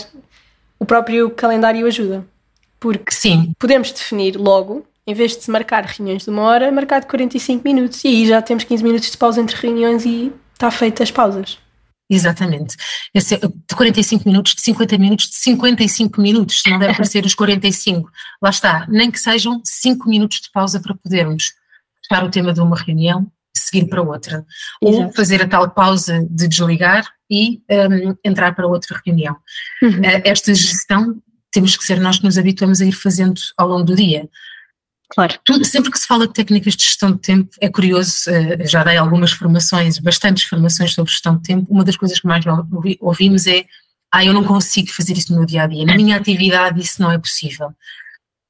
o 0.77 0.85
próprio 0.85 1.31
calendário 1.31 1.87
ajuda. 1.87 2.23
Porque 2.81 3.11
Sim, 3.13 3.53
podemos 3.59 3.91
definir 3.91 4.35
logo, 4.35 4.85
em 5.07 5.13
vez 5.13 5.37
de 5.37 5.43
se 5.43 5.51
marcar 5.51 5.85
reuniões 5.85 6.23
de 6.23 6.29
uma 6.31 6.41
hora, 6.41 6.71
marcar 6.71 6.99
de 6.99 7.07
45 7.07 7.63
minutos. 7.63 8.03
E 8.03 8.07
aí 8.09 8.27
já 8.27 8.41
temos 8.41 8.63
15 8.63 8.83
minutos 8.83 9.11
de 9.11 9.17
pausa 9.17 9.39
entre 9.39 9.55
reuniões 9.55 10.03
e 10.03 10.33
está 10.53 10.69
feitas 10.71 11.03
as 11.03 11.11
pausas. 11.11 11.57
exatamente. 12.09 12.75
Esse 13.13 13.35
é 13.35 13.37
de 13.37 13.75
45 13.75 14.27
minutos, 14.27 14.55
de 14.55 14.61
50 14.61 14.97
minutos, 14.97 15.29
de 15.29 15.35
55 15.35 16.19
minutos, 16.21 16.61
não 16.67 16.79
deve 16.79 16.93
parecer 16.95 17.23
os 17.25 17.35
45. 17.35 18.09
Lá 18.41 18.49
está, 18.49 18.85
nem 18.89 19.09
que 19.11 19.19
sejam 19.19 19.61
5 19.63 20.09
minutos 20.09 20.41
de 20.41 20.51
pausa 20.51 20.79
para 20.81 20.95
podermos 20.95 21.53
fechar 22.07 22.23
o 22.25 22.29
tema 22.31 22.51
de 22.51 22.59
uma 22.61 22.75
reunião 22.75 23.31
e 23.55 23.59
seguir 23.59 23.85
para 23.87 24.01
outra. 24.01 24.43
Ou 24.81 24.93
Exato. 24.93 25.15
fazer 25.15 25.41
a 25.43 25.47
tal 25.47 25.69
pausa 25.69 26.25
de 26.29 26.47
desligar 26.47 27.05
e 27.29 27.61
um, 27.69 28.15
entrar 28.25 28.53
para 28.55 28.67
outra 28.67 28.99
reunião. 29.05 29.37
Uhum. 29.81 30.03
Eh, 30.03 30.21
Esta 30.25 30.53
gestão 30.53 31.21
temos 31.51 31.75
que 31.77 31.83
ser 31.83 31.99
nós 31.99 32.17
que 32.19 32.23
nos 32.25 32.37
habituamos 32.37 32.81
a 32.81 32.85
ir 32.85 32.91
fazendo 32.93 33.39
ao 33.57 33.67
longo 33.67 33.83
do 33.83 33.95
dia. 33.95 34.27
Claro. 35.13 35.37
Tudo- 35.43 35.65
sempre 35.65 35.91
que 35.91 35.99
se 35.99 36.07
fala 36.07 36.25
de 36.25 36.33
técnicas 36.33 36.73
de 36.75 36.83
gestão 36.83 37.11
de 37.11 37.19
tempo, 37.19 37.49
é 37.59 37.67
curioso, 37.69 38.29
eh, 38.29 38.65
já 38.65 38.81
dei 38.83 38.95
algumas 38.97 39.31
formações, 39.33 39.99
bastantes 39.99 40.45
formações 40.45 40.93
sobre 40.93 41.11
gestão 41.11 41.35
de 41.35 41.43
tempo, 41.43 41.67
uma 41.69 41.83
das 41.83 41.97
coisas 41.97 42.19
que 42.19 42.25
mais 42.27 42.45
ouvi- 42.71 42.97
ouvimos 43.01 43.45
é 43.47 43.65
ah, 44.13 44.23
eu 44.25 44.33
não 44.33 44.43
consigo 44.43 44.89
fazer 44.91 45.17
isso 45.17 45.31
no 45.31 45.37
meu 45.39 45.45
dia 45.45 45.63
a 45.63 45.67
dia, 45.67 45.85
na 45.85 45.95
minha 45.95 46.17
atividade 46.17 46.79
isso 46.81 47.01
não 47.01 47.09
é 47.11 47.17
possível. 47.17 47.71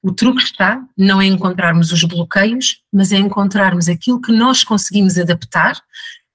O 0.03 0.11
truque 0.11 0.41
está 0.41 0.83
não 0.97 1.21
é 1.21 1.25
encontrarmos 1.27 1.91
os 1.91 2.03
bloqueios, 2.03 2.81
mas 2.91 3.11
é 3.11 3.17
encontrarmos 3.17 3.87
aquilo 3.87 4.19
que 4.19 4.31
nós 4.31 4.63
conseguimos 4.63 5.19
adaptar. 5.19 5.79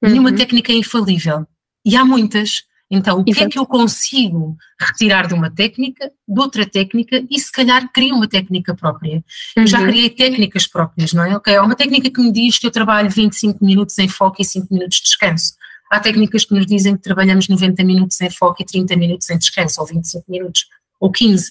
Nenhuma 0.00 0.30
Uhum. 0.30 0.36
técnica 0.36 0.70
é 0.72 0.76
infalível. 0.76 1.44
E 1.84 1.96
há 1.96 2.04
muitas. 2.04 2.62
Então, 2.90 3.18
o 3.18 3.24
que 3.24 3.42
é 3.42 3.48
que 3.48 3.58
eu 3.58 3.66
consigo 3.66 4.56
retirar 4.80 5.26
de 5.26 5.34
uma 5.34 5.50
técnica, 5.50 6.10
de 6.28 6.40
outra 6.40 6.64
técnica, 6.64 7.24
e 7.28 7.40
se 7.40 7.50
calhar 7.50 7.90
crio 7.92 8.14
uma 8.14 8.28
técnica 8.28 8.74
própria. 8.76 9.24
Eu 9.56 9.66
já 9.66 9.80
Uhum. 9.80 9.86
criei 9.88 10.08
técnicas 10.10 10.66
próprias, 10.68 11.12
não 11.12 11.24
é? 11.24 11.36
Ok, 11.36 11.54
há 11.54 11.62
uma 11.62 11.74
técnica 11.74 12.08
que 12.10 12.20
me 12.20 12.30
diz 12.30 12.58
que 12.58 12.66
eu 12.66 12.70
trabalho 12.70 13.10
25 13.10 13.64
minutos 13.64 13.98
em 13.98 14.06
foco 14.08 14.40
e 14.40 14.44
5 14.44 14.68
minutos 14.72 14.98
de 14.98 15.02
descanso. 15.04 15.54
Há 15.90 15.98
técnicas 15.98 16.44
que 16.44 16.54
nos 16.54 16.66
dizem 16.66 16.96
que 16.96 17.02
trabalhamos 17.02 17.48
90 17.48 17.82
minutos 17.82 18.20
em 18.20 18.30
foco 18.30 18.62
e 18.62 18.64
30 18.64 18.96
minutos 18.96 19.28
em 19.30 19.38
descanso, 19.38 19.80
ou 19.80 19.86
25 19.86 20.24
minutos, 20.30 20.66
ou 21.00 21.10
15. 21.10 21.50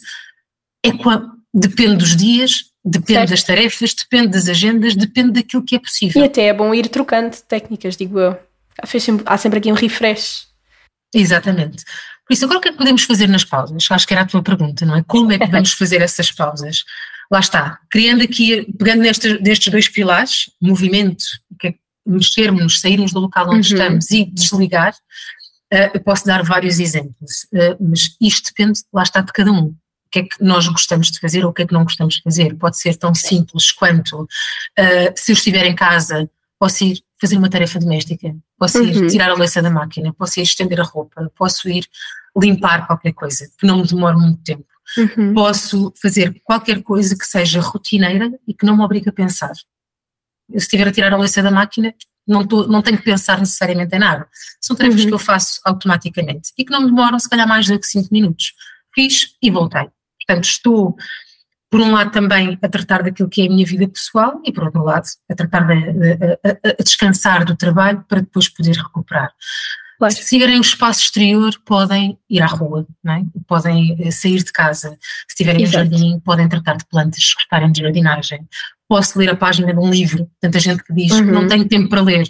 É 0.86 0.92
depende 1.54 1.96
dos 1.98 2.16
dias, 2.16 2.66
depende 2.84 3.14
Certo. 3.20 3.30
das 3.32 3.44
tarefas, 3.44 3.94
depende 3.94 4.28
das 4.34 4.48
agendas, 4.48 4.96
depende 4.96 5.32
daquilo 5.32 5.64
que 5.64 5.76
é 5.76 5.78
E 5.78 5.82
possível. 5.82 6.24
até 6.24 6.44
é 6.48 6.54
bom 6.54 6.74
ir 6.74 6.88
trocando 6.90 7.36
técnicas, 7.48 7.96
digo 7.98 8.20
eu. 8.20 8.38
Há 9.26 9.38
sempre 9.38 9.60
aqui 9.60 9.72
um 9.72 9.76
refresh. 9.76 10.48
Exatamente. 11.20 11.84
Por 12.28 12.34
isso, 12.34 12.46
agora 12.46 12.60
o 12.60 12.62
que 12.62 12.68
é 12.70 12.72
que 12.72 12.78
podemos 12.78 13.04
fazer 13.04 13.28
nas 13.28 13.44
pausas? 13.44 13.88
Acho 13.90 14.08
que 14.08 14.14
era 14.14 14.24
a 14.24 14.26
tua 14.26 14.44
pergunta, 14.44 14.86
não 14.86 14.96
é? 14.98 15.04
Como 15.04 15.32
é 15.32 15.40
que 15.40 15.46
vamos 15.48 15.72
fazer 15.74 16.02
essas 16.02 16.32
pausas? 16.32 16.84
Lá 17.32 17.40
está, 17.40 17.80
criando 17.90 18.24
aqui, 18.24 18.72
pegando 18.78 19.02
nestes, 19.02 19.42
destes 19.42 19.72
dois 19.72 19.88
pilares, 19.88 20.50
movimento, 20.62 21.24
que 21.60 21.68
é 21.70 21.76
mexermos, 22.06 22.82
sairmos 22.82 23.12
do 23.14 23.20
local 23.20 23.48
onde 23.48 23.74
Uhum. 23.74 23.80
estamos 23.82 24.12
e 24.12 24.26
desligar, 24.26 24.94
eu 25.94 26.00
posso 26.02 26.26
dar 26.26 26.44
vários 26.44 26.80
exemplos, 26.80 27.48
eh, 27.54 27.76
mas 27.80 28.16
isto 28.22 28.50
depende, 28.50 28.80
lá 28.94 29.02
está, 29.04 29.22
de 29.22 29.34
cada 29.34 29.52
um. 29.52 29.70
O 29.70 29.76
que 30.12 30.20
é 30.20 30.24
que 30.24 30.42
nós 30.42 30.68
gostamos 30.68 31.10
de 31.12 31.20
fazer 31.20 31.44
ou 31.44 31.50
o 31.50 31.54
que 31.54 31.64
é 31.64 31.68
que 31.68 31.74
não 31.74 31.84
gostamos 31.84 32.16
de 32.16 32.22
fazer? 32.22 32.56
Pode 32.56 32.78
ser 32.80 32.96
tão 32.96 33.14
simples 33.16 33.72
quanto, 33.72 34.28
eh, 34.78 35.12
se 35.18 35.32
eu 35.32 35.34
estiver 35.34 35.66
em 35.66 35.76
casa, 35.76 36.30
posso 36.60 36.84
ir 36.84 37.02
fazer 37.20 37.38
uma 37.38 37.50
tarefa 37.50 37.80
doméstica, 37.80 38.36
posso 38.58 38.82
ir 38.84 38.96
Uhum. 38.98 39.08
tirar 39.08 39.30
a 39.30 39.34
louça 39.36 39.62
da 39.62 39.70
máquina, 39.70 40.14
posso 40.14 40.40
ir 40.40 40.44
estender 40.44 40.80
a 40.80 40.84
roupa, 40.84 41.32
posso 41.36 41.70
ir 41.70 41.86
limpar 42.38 42.86
qualquer 42.88 43.14
coisa, 43.14 43.50
que 43.58 43.66
não 43.66 43.78
me 43.78 43.88
demore 43.88 44.18
muito 44.18 44.44
tempo. 44.44 44.66
Uhum. 44.98 45.34
Posso 45.34 45.94
fazer 46.02 46.40
qualquer 46.44 46.84
coisa 46.84 47.18
que 47.18 47.26
seja 47.26 47.60
rotineira 47.62 48.32
e 48.48 48.54
que 48.54 48.66
não 48.66 48.76
me 48.78 48.84
obrigue 48.84 49.10
a 49.10 49.14
pensar. 49.14 49.54
Eu, 50.50 50.60
se 50.60 50.66
estiver 50.66 50.88
a 50.88 50.92
tirar 50.92 51.14
a 51.14 51.18
louça 51.18 51.42
da 51.42 51.50
máquina, 51.50 51.94
não, 52.28 52.46
tô, 52.46 52.68
não 52.68 52.82
tenho 52.82 52.98
que 52.98 53.04
pensar 53.04 53.40
necessariamente 53.40 53.96
em 53.96 54.00
nada. 54.00 54.28
São 54.62 54.76
tarefas 54.76 55.02
Uhum. 55.02 55.08
que 55.08 55.14
eu 55.14 55.20
faço 55.20 55.60
automaticamente 55.66 56.52
e 56.58 56.66
que 56.66 56.72
não 56.72 56.82
me 56.82 56.88
demoram, 56.88 57.18
se 57.20 57.30
calhar, 57.30 57.48
mais 57.48 57.66
do 57.68 57.80
que 57.80 57.88
5 57.88 58.10
minutos. 58.12 58.54
Fiz 58.94 59.36
e 59.42 59.50
voltei. 59.50 59.88
Portanto, 60.28 60.44
estou, 60.46 60.96
por 61.78 61.82
um 61.82 61.92
lado, 61.92 62.12
também 62.12 62.58
a 62.62 62.70
tratar 62.70 63.04
daquilo 63.04 63.28
que 63.30 63.42
é 63.42 63.46
a 63.48 63.50
minha 63.50 63.66
vida 63.66 63.88
pessoal 63.88 64.40
e, 64.46 64.52
por 64.54 64.64
outro 64.66 64.84
lado, 64.84 65.06
a 65.30 65.36
tratar 65.36 65.62
de, 65.68 65.94
de- 65.94 66.14
a, 66.44 66.50
a- 66.50 66.76
a 66.80 66.84
descansar 66.84 67.44
do 67.44 67.56
trabalho 67.56 68.04
para 68.08 68.22
depois 68.22 68.48
poder 68.48 68.76
recuperar. 68.78 69.32
Claro. 69.98 70.14
Se 70.14 70.26
tiverem 70.28 70.58
um 70.58 70.62
espaço 70.62 71.02
exterior, 71.02 71.54
podem 71.66 72.18
ir 72.30 72.42
à 72.42 72.46
rua, 72.48 72.86
é? 73.08 73.22
podem 73.48 73.96
eh, 74.00 74.12
sair 74.12 74.44
de 74.44 74.52
casa. 74.52 74.98
Se 75.28 75.36
tiverem 75.38 75.62
um 75.62 75.64
Exato. 75.68 75.90
jardim, 75.90 76.20
podem 76.20 76.48
tratar 76.50 76.76
de 76.78 76.86
plantas, 76.86 77.34
gostarem 77.34 77.72
de 77.72 77.82
jardinagem. 77.82 78.48
Posso 78.90 79.18
ler 79.18 79.30
a 79.30 79.36
página 79.36 79.74
de 79.74 79.80
um 79.80 79.90
livro, 79.90 80.30
tanta 80.42 80.60
gente 80.60 80.84
que 80.84 80.94
diz 80.94 81.12
Uhum. 81.14 81.26
não 81.26 81.48
tenho 81.48 81.68
tempo 81.68 81.90
para 81.90 82.02
ler. 82.02 82.26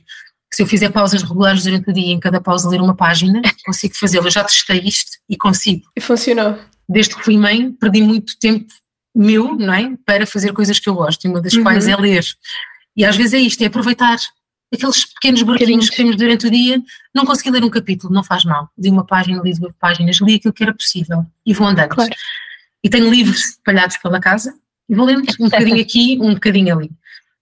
Se 0.54 0.62
eu 0.64 0.68
fizer 0.68 0.90
pausas 0.90 1.22
regulares 1.24 1.64
durante 1.64 1.90
o 1.90 1.94
dia, 1.94 2.14
em 2.14 2.20
cada 2.20 2.40
pausa 2.40 2.70
ler 2.70 2.82
uma 2.82 2.96
página, 2.96 3.42
consigo 3.66 3.96
fazê-lo. 3.98 4.28
Eu 4.28 4.32
já 4.32 4.44
testei 4.44 4.80
isto 4.80 5.12
e 5.30 5.36
consigo. 5.36 5.84
E 5.96 6.02
funcionou. 6.02 6.58
Desde 6.88 7.16
que 7.16 7.24
fui 7.24 7.36
mãe, 7.36 7.72
perdi 7.74 8.02
muito 8.02 8.38
tempo 8.40 8.68
meu, 9.16 9.56
não 9.56 9.74
é? 9.74 9.96
Para 10.06 10.26
fazer 10.26 10.52
coisas 10.54 10.80
que 10.80 10.90
eu 10.90 10.96
gosto, 10.96 11.26
e 11.26 11.28
uma 11.30 11.42
das 11.42 11.54
Uhum. 11.54 11.64
quais 11.64 11.88
é 11.88 11.96
ler. 11.96 12.26
E 12.98 13.06
às 13.06 13.16
vezes 13.16 13.34
é 13.34 13.40
isto, 13.40 13.62
é 13.62 13.68
aproveitar 13.68 14.18
aqueles 14.74 15.06
pequenos 15.06 15.42
buraquinhos 15.44 15.90
que 15.90 15.96
temos 15.96 16.16
durante 16.18 16.48
o 16.48 16.52
dia. 16.52 16.82
Não 17.14 17.26
consegui 17.26 17.50
ler 17.52 17.64
um 17.64 17.70
capítulo, 17.70 18.14
não 18.14 18.24
faz 18.24 18.44
mal. 18.44 18.70
Li 18.78 18.90
uma 18.90 19.06
página, 19.06 19.42
li 19.42 19.54
duas 19.58 19.74
páginas, 19.80 20.18
li 20.18 20.36
aquilo 20.36 20.54
que 20.54 20.64
era 20.64 20.74
possível 20.74 21.26
e 21.46 21.54
vou 21.54 21.68
andando. 21.68 21.90
Claro. 21.90 22.14
E 22.84 22.90
tenho 22.90 23.10
livros 23.10 23.40
espalhados 23.52 23.98
pela 23.98 24.20
casa 24.20 24.54
e 24.90 24.96
vou 24.96 25.06
lendo 25.06 25.24
um 25.40 25.46
bocadinho 25.46 25.82
aqui, 25.82 26.18
um 26.22 26.34
bocadinho 26.34 26.78
ali. 26.78 26.92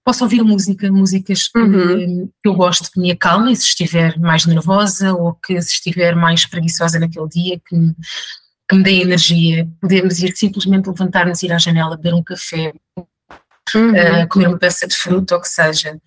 Posso 0.05 0.23
ouvir 0.23 0.43
música, 0.43 0.91
músicas 0.91 1.47
que, 1.47 1.57
Uhum. 1.59 2.27
que 2.41 2.49
eu 2.49 2.53
gosto 2.55 2.91
que 2.91 2.99
me 2.99 3.09
acalmem 3.11 3.55
se 3.55 3.67
estiver 3.67 4.19
mais 4.19 4.45
nervosa 4.45 5.13
ou 5.13 5.33
que 5.33 5.61
se 5.61 5.73
estiver 5.73 6.13
mais 6.15 6.45
preguiçosa 6.45 6.99
naquele 6.99 7.27
dia, 7.29 7.61
que 7.65 7.75
me, 7.75 7.95
que 8.73 8.77
me 8.77 8.83
deem 8.83 9.01
energia. 9.01 9.67
Podemos 9.79 10.19
ir 10.21 10.35
simplesmente 10.35 10.87
levantar-nos, 10.87 11.43
ir 11.43 11.51
à 11.53 11.57
janela, 11.57 11.95
beber 11.95 12.13
um 12.13 12.23
café, 12.23 12.73
Uhum. 13.75 13.91
uh, 13.91 14.27
comer 14.27 14.47
uma 14.49 14.59
peça 14.59 14.87
de 14.87 14.95
fruta 14.95 15.35
ou 15.35 15.41
que 15.41 15.47
seja. 15.47 15.99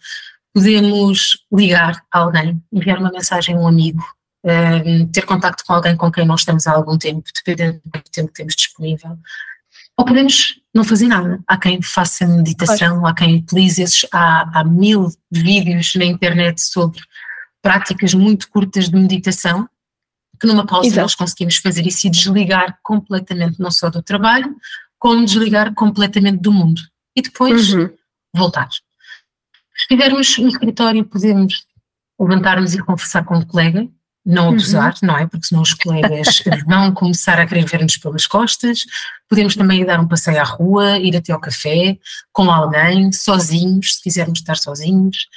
Podemos 0.54 1.38
ligar 1.52 2.02
a 2.12 2.20
alguém, 2.20 2.62
enviar 2.72 2.98
uma 2.98 3.10
mensagem 3.10 3.56
a 3.56 3.58
um 3.58 3.66
amigo, 3.66 4.04
uh, 4.44 5.06
ter 5.12 5.22
contacto 5.22 5.64
com 5.64 5.72
alguém 5.72 5.96
com 5.96 6.10
quem 6.10 6.26
não 6.26 6.34
estamos 6.34 6.66
há 6.66 6.72
algum 6.72 6.96
tempo, 6.98 7.24
dependendo 7.34 7.80
do 7.84 8.02
tempo 8.12 8.28
que 8.28 8.34
temos 8.34 8.54
disponível. 8.54 9.18
Ou 9.96 10.04
podemos 10.04 10.60
não 10.74 10.84
fazer 10.84 11.06
nada. 11.06 11.40
Há 11.46 11.56
quem 11.56 11.80
faça 11.80 12.26
meditação, 12.26 13.06
há 13.06 13.14
quem 13.14 13.36
utilize 13.36 13.82
esses. 13.82 14.06
Há, 14.12 14.60
há 14.60 14.64
mil 14.64 15.08
vídeos 15.30 15.94
na 15.94 16.04
internet 16.04 16.60
sobre 16.60 17.00
práticas 17.62 18.12
muito 18.12 18.48
curtas 18.50 18.90
de 18.90 18.96
meditação, 18.96 19.66
que 20.40 20.46
numa 20.46 20.66
pausa 20.66 20.88
Exato. 20.88 21.02
nós 21.02 21.14
conseguimos 21.14 21.56
fazer 21.56 21.86
isso 21.86 22.06
e 22.06 22.10
desligar 22.10 22.78
completamente, 22.82 23.60
não 23.60 23.70
só 23.70 23.90
do 23.90 24.02
trabalho, 24.02 24.54
como 24.98 25.24
desligar 25.24 25.74
completamente 25.74 26.40
do 26.40 26.52
mundo. 26.52 26.80
E 27.14 27.22
depois 27.22 27.72
Uhum. 27.72 27.90
voltar. 28.34 28.68
Se 28.70 29.82
estivermos 29.82 30.38
no 30.38 30.48
escritório, 30.48 31.04
podemos 31.04 31.64
levantarmos 32.18 32.74
e 32.74 32.78
conversar 32.78 33.24
com 33.24 33.36
um 33.36 33.44
colega, 33.44 33.86
não 34.24 34.48
abusar, 34.48 34.94
uhum. 34.94 35.08
não 35.08 35.16
é? 35.18 35.26
Porque 35.26 35.46
senão 35.46 35.62
os 35.62 35.72
colegas 35.72 36.42
vão 36.66 36.92
começar 36.92 37.38
a 37.38 37.46
querer 37.46 37.64
ver-nos 37.64 37.96
pelas 37.96 38.26
costas. 38.26 38.80
Podemos 39.28 39.54
também 39.54 39.82
ir 39.82 39.86
dar 39.86 40.00
um 40.00 40.08
passeio 40.08 40.40
à 40.40 40.44
rua, 40.44 40.98
ir 40.98 41.16
até 41.16 41.32
ao 41.32 41.40
café, 41.40 41.96
com 42.32 42.50
alguém, 42.50 43.12
sozinhos, 43.12 43.96
se 43.96 44.02
quisermos 44.02 44.40
estar 44.40 44.56
sozinhos. 44.56 45.28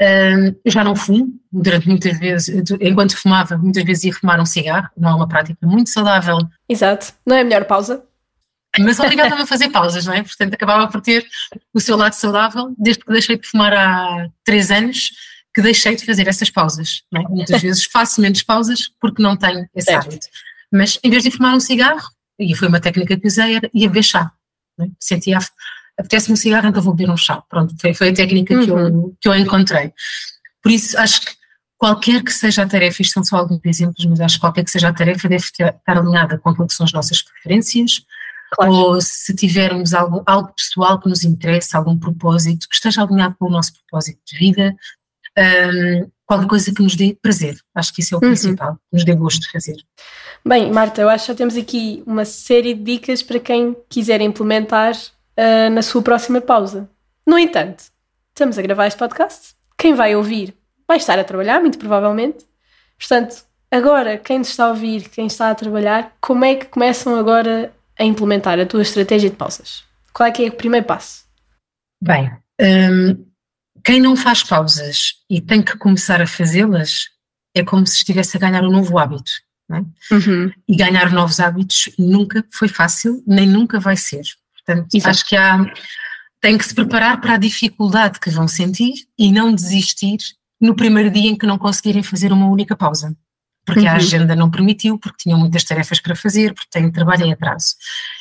Eu 0.00 0.72
já 0.72 0.82
não 0.82 0.96
fumo, 0.96 1.38
durante 1.52 1.86
muitas 1.86 2.18
vezes, 2.18 2.70
enquanto 2.80 3.16
fumava, 3.16 3.58
muitas 3.58 3.84
vezes 3.84 4.04
ia 4.04 4.14
fumar 4.14 4.40
um 4.40 4.46
cigarro, 4.46 4.88
não 4.96 5.10
é 5.10 5.14
uma 5.14 5.28
prática 5.28 5.58
muito 5.62 5.90
saudável. 5.90 6.38
Exato, 6.66 7.12
não 7.26 7.36
é 7.36 7.42
a 7.42 7.44
melhor 7.44 7.66
pausa? 7.66 8.02
Mas 8.78 9.00
obrigava-me 9.00 9.42
a 9.42 9.46
fazer 9.46 9.68
pausas, 9.68 10.06
não 10.06 10.14
é? 10.14 10.22
Portanto, 10.22 10.54
acabava 10.54 10.88
por 10.88 11.00
ter 11.00 11.26
o 11.74 11.80
seu 11.80 11.96
lado 11.96 12.12
saudável, 12.12 12.74
desde 12.78 13.04
que 13.04 13.12
deixei 13.12 13.36
de 13.36 13.46
fumar 13.46 13.74
há 13.74 14.28
três 14.44 14.70
anos, 14.70 15.10
que 15.54 15.60
deixei 15.60 15.96
de 15.96 16.06
fazer 16.06 16.28
essas 16.28 16.50
pausas. 16.50 17.02
É? 17.14 17.20
Muitas 17.22 17.60
vezes 17.62 17.84
faço 17.84 18.20
menos 18.20 18.42
pausas 18.42 18.88
porque 19.00 19.22
não 19.22 19.36
tenho 19.36 19.68
esse 19.74 19.92
hábito. 19.92 20.26
Mas 20.72 20.98
em 21.02 21.10
vez 21.10 21.24
de 21.24 21.30
fumar 21.30 21.54
um 21.54 21.60
cigarro, 21.60 22.08
e 22.38 22.54
foi 22.54 22.68
uma 22.68 22.80
técnica 22.80 23.18
que 23.18 23.26
usei, 23.26 23.56
era, 23.56 23.68
ia 23.74 23.88
beber 23.88 24.04
chá. 24.04 24.32
É? 24.80 24.84
Sentia, 24.98 25.38
apetece-me 26.00 26.34
um 26.34 26.36
cigarro, 26.36 26.68
então 26.68 26.82
vou 26.82 26.94
beber 26.94 27.10
um 27.10 27.16
chá. 27.16 27.42
Pronto, 27.48 27.74
foi, 27.80 27.94
foi 27.94 28.08
a 28.08 28.14
técnica 28.14 28.54
uhum. 28.54 28.64
que, 28.64 28.70
eu, 28.70 28.76
uhum. 28.76 29.16
que 29.20 29.28
eu 29.28 29.34
encontrei. 29.34 29.92
Por 30.62 30.72
isso, 30.72 30.98
acho 30.98 31.20
que 31.20 31.32
qualquer 31.78 32.22
que 32.22 32.32
seja 32.32 32.62
a 32.62 32.68
tarefa, 32.68 33.00
isto 33.02 33.14
são 33.14 33.24
só 33.24 33.36
alguns 33.36 33.60
exemplos, 33.64 34.04
mas 34.06 34.20
acho 34.20 34.34
que 34.36 34.40
qualquer 34.40 34.64
que 34.64 34.70
seja 34.70 34.88
a 34.88 34.92
tarefa 34.92 35.28
deve 35.28 35.44
estar 35.44 35.74
alinhada 35.86 36.38
com 36.38 36.50
aquilo 36.50 36.66
que 36.66 36.74
são 36.74 36.84
as 36.84 36.92
nossas 36.92 37.22
preferências, 37.22 38.02
Claro. 38.52 38.72
Ou 38.72 39.00
se 39.00 39.34
tivermos 39.34 39.94
algo, 39.94 40.22
algo 40.26 40.52
pessoal 40.54 40.98
que 41.00 41.08
nos 41.08 41.22
interessa, 41.24 41.78
algum 41.78 41.96
propósito, 41.96 42.68
que 42.68 42.74
esteja 42.74 43.02
alinhado 43.02 43.36
com 43.38 43.46
o 43.46 43.50
nosso 43.50 43.72
propósito 43.74 44.18
de 44.26 44.38
vida, 44.38 44.76
um, 45.38 46.10
qualquer 46.26 46.48
coisa 46.48 46.74
que 46.74 46.82
nos 46.82 46.96
dê 46.96 47.16
prazer. 47.20 47.56
Acho 47.74 47.94
que 47.94 48.00
isso 48.00 48.14
é 48.14 48.18
o 48.18 48.20
uhum. 48.20 48.28
principal, 48.28 48.74
que 48.74 48.80
nos 48.92 49.04
dê 49.04 49.14
gosto 49.14 49.42
de 49.42 49.52
fazer. 49.52 49.76
Bem, 50.44 50.72
Marta, 50.72 51.00
eu 51.00 51.08
acho 51.08 51.26
que 51.26 51.32
já 51.32 51.36
temos 51.36 51.56
aqui 51.56 52.02
uma 52.06 52.24
série 52.24 52.74
de 52.74 52.82
dicas 52.82 53.22
para 53.22 53.38
quem 53.38 53.76
quiser 53.88 54.20
implementar 54.20 54.94
uh, 55.40 55.70
na 55.70 55.82
sua 55.82 56.02
próxima 56.02 56.40
pausa. 56.40 56.88
No 57.26 57.38
entanto, 57.38 57.84
estamos 58.28 58.58
a 58.58 58.62
gravar 58.62 58.86
este 58.86 58.98
podcast. 58.98 59.54
Quem 59.78 59.94
vai 59.94 60.14
ouvir 60.14 60.54
vai 60.86 60.98
estar 60.98 61.18
a 61.18 61.24
trabalhar, 61.24 61.60
muito 61.60 61.78
provavelmente. 61.78 62.44
Portanto, 62.98 63.44
agora, 63.70 64.18
quem 64.18 64.38
nos 64.38 64.50
está 64.50 64.66
a 64.66 64.68
ouvir, 64.68 65.08
quem 65.08 65.26
está 65.26 65.50
a 65.50 65.54
trabalhar, 65.54 66.14
como 66.20 66.44
é 66.44 66.56
que 66.56 66.66
começam 66.66 67.14
agora 67.16 67.72
a 67.98 68.04
implementar 68.04 68.58
a 68.58 68.66
tua 68.66 68.82
estratégia 68.82 69.30
de 69.30 69.36
pausas? 69.36 69.84
Qual 70.12 70.28
é 70.28 70.32
que 70.32 70.44
é 70.44 70.48
o 70.48 70.52
primeiro 70.52 70.86
passo? 70.86 71.24
Bem, 72.02 72.30
um, 72.60 73.24
quem 73.84 74.00
não 74.00 74.16
faz 74.16 74.42
pausas 74.42 75.14
e 75.28 75.40
tem 75.40 75.62
que 75.62 75.78
começar 75.78 76.20
a 76.20 76.26
fazê-las 76.26 77.08
é 77.54 77.64
como 77.64 77.86
se 77.86 77.96
estivesse 77.96 78.36
a 78.36 78.40
ganhar 78.40 78.62
um 78.62 78.70
novo 78.70 78.98
hábito. 78.98 79.32
É? 79.72 80.14
Uhum. 80.14 80.52
E 80.68 80.76
ganhar 80.76 81.12
novos 81.12 81.38
hábitos 81.38 81.90
nunca 81.96 82.44
foi 82.50 82.66
fácil, 82.66 83.22
nem 83.24 83.46
nunca 83.46 83.78
vai 83.78 83.96
ser. 83.96 84.22
Portanto, 84.70 84.94
Exato. 84.94 85.10
acho 85.10 85.28
que 85.28 85.36
há, 85.36 85.64
tem 86.40 86.56
que 86.56 86.64
se 86.64 86.74
preparar 86.74 87.20
para 87.20 87.34
a 87.34 87.38
dificuldade 87.38 88.20
que 88.20 88.30
vão 88.30 88.46
sentir 88.46 88.94
e 89.18 89.32
não 89.32 89.54
desistir 89.54 90.18
no 90.60 90.74
primeiro 90.74 91.10
dia 91.10 91.30
em 91.30 91.36
que 91.36 91.46
não 91.46 91.58
conseguirem 91.58 92.02
fazer 92.02 92.32
uma 92.32 92.46
única 92.46 92.76
pausa. 92.76 93.16
Porque 93.64 93.80
uhum. 93.80 93.88
a 93.88 93.94
agenda 93.94 94.34
não 94.34 94.50
permitiu, 94.50 94.98
porque 94.98 95.24
tinham 95.24 95.38
muitas 95.38 95.64
tarefas 95.64 96.00
para 96.00 96.16
fazer, 96.16 96.54
porque 96.54 96.68
têm 96.70 96.90
trabalho 96.90 97.26
em 97.26 97.32
atraso. 97.32 97.74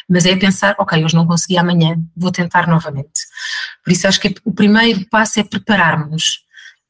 Mas 0.07 0.25
é 0.25 0.35
pensar, 0.35 0.75
ok, 0.77 1.03
hoje 1.03 1.15
não 1.15 1.25
consegui 1.25 1.57
amanhã, 1.57 1.95
vou 2.15 2.31
tentar 2.31 2.67
novamente. 2.67 3.21
Por 3.83 3.91
isso 3.91 4.07
acho 4.07 4.19
que 4.19 4.35
o 4.43 4.53
primeiro 4.53 5.07
passo 5.09 5.39
é 5.39 5.43
prepararmos. 5.43 6.41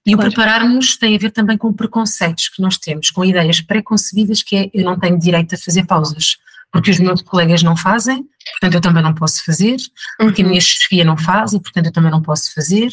E 0.05 0.13
claro. 0.13 0.29
o 0.29 0.33
prepararmos 0.33 0.97
tem 0.97 1.15
a 1.15 1.19
ver 1.19 1.31
também 1.31 1.57
com 1.57 1.71
preconceitos 1.71 2.49
que 2.49 2.61
nós 2.61 2.77
temos, 2.77 3.11
com 3.11 3.23
ideias 3.23 3.61
pré-concebidas 3.61 4.41
que 4.41 4.55
é 4.55 4.69
eu 4.73 4.83
não 4.83 4.99
tenho 4.99 5.19
direito 5.19 5.53
a 5.53 5.57
fazer 5.57 5.85
pausas, 5.85 6.37
porque 6.71 6.91
os 6.91 6.99
meus 6.99 7.21
colegas 7.21 7.63
não 7.63 7.75
fazem, 7.75 8.25
portanto 8.59 8.75
eu 8.75 8.81
também 8.81 9.03
não 9.03 9.13
posso 9.13 9.43
fazer, 9.43 9.77
porque 10.17 10.41
uhum. 10.41 10.47
a 10.47 10.49
minha 10.51 10.61
chefia 10.61 11.03
não 11.03 11.17
faz 11.17 11.53
e 11.53 11.59
portanto 11.59 11.87
eu 11.87 11.91
também 11.91 12.11
não 12.11 12.21
posso 12.21 12.53
fazer, 12.53 12.89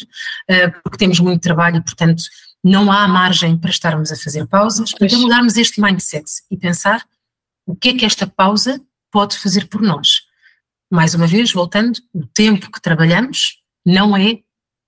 uh, 0.51 0.81
porque 0.83 0.99
temos 0.99 1.21
muito 1.21 1.43
trabalho 1.43 1.77
e 1.77 1.83
portanto 1.83 2.23
não 2.65 2.91
há 2.91 3.07
margem 3.07 3.57
para 3.57 3.71
estarmos 3.71 4.11
a 4.11 4.17
fazer 4.17 4.47
pausas, 4.47 4.93
então 5.01 5.21
mudarmos 5.21 5.57
este 5.57 5.81
mindset 5.81 6.25
e 6.51 6.57
pensar 6.57 7.05
o 7.67 7.77
que 7.77 7.91
é 7.91 7.95
que 7.95 8.05
esta 8.05 8.27
pausa 8.27 8.81
pode 9.11 9.39
fazer 9.39 9.67
por 9.67 9.83
nós. 9.83 10.23
Mais 10.91 11.15
uma 11.15 11.27
vez, 11.27 11.53
voltando, 11.53 11.99
o 12.15 12.25
tempo 12.27 12.71
que 12.71 12.81
trabalhamos 12.81 13.57
não 13.85 14.17
é 14.17 14.39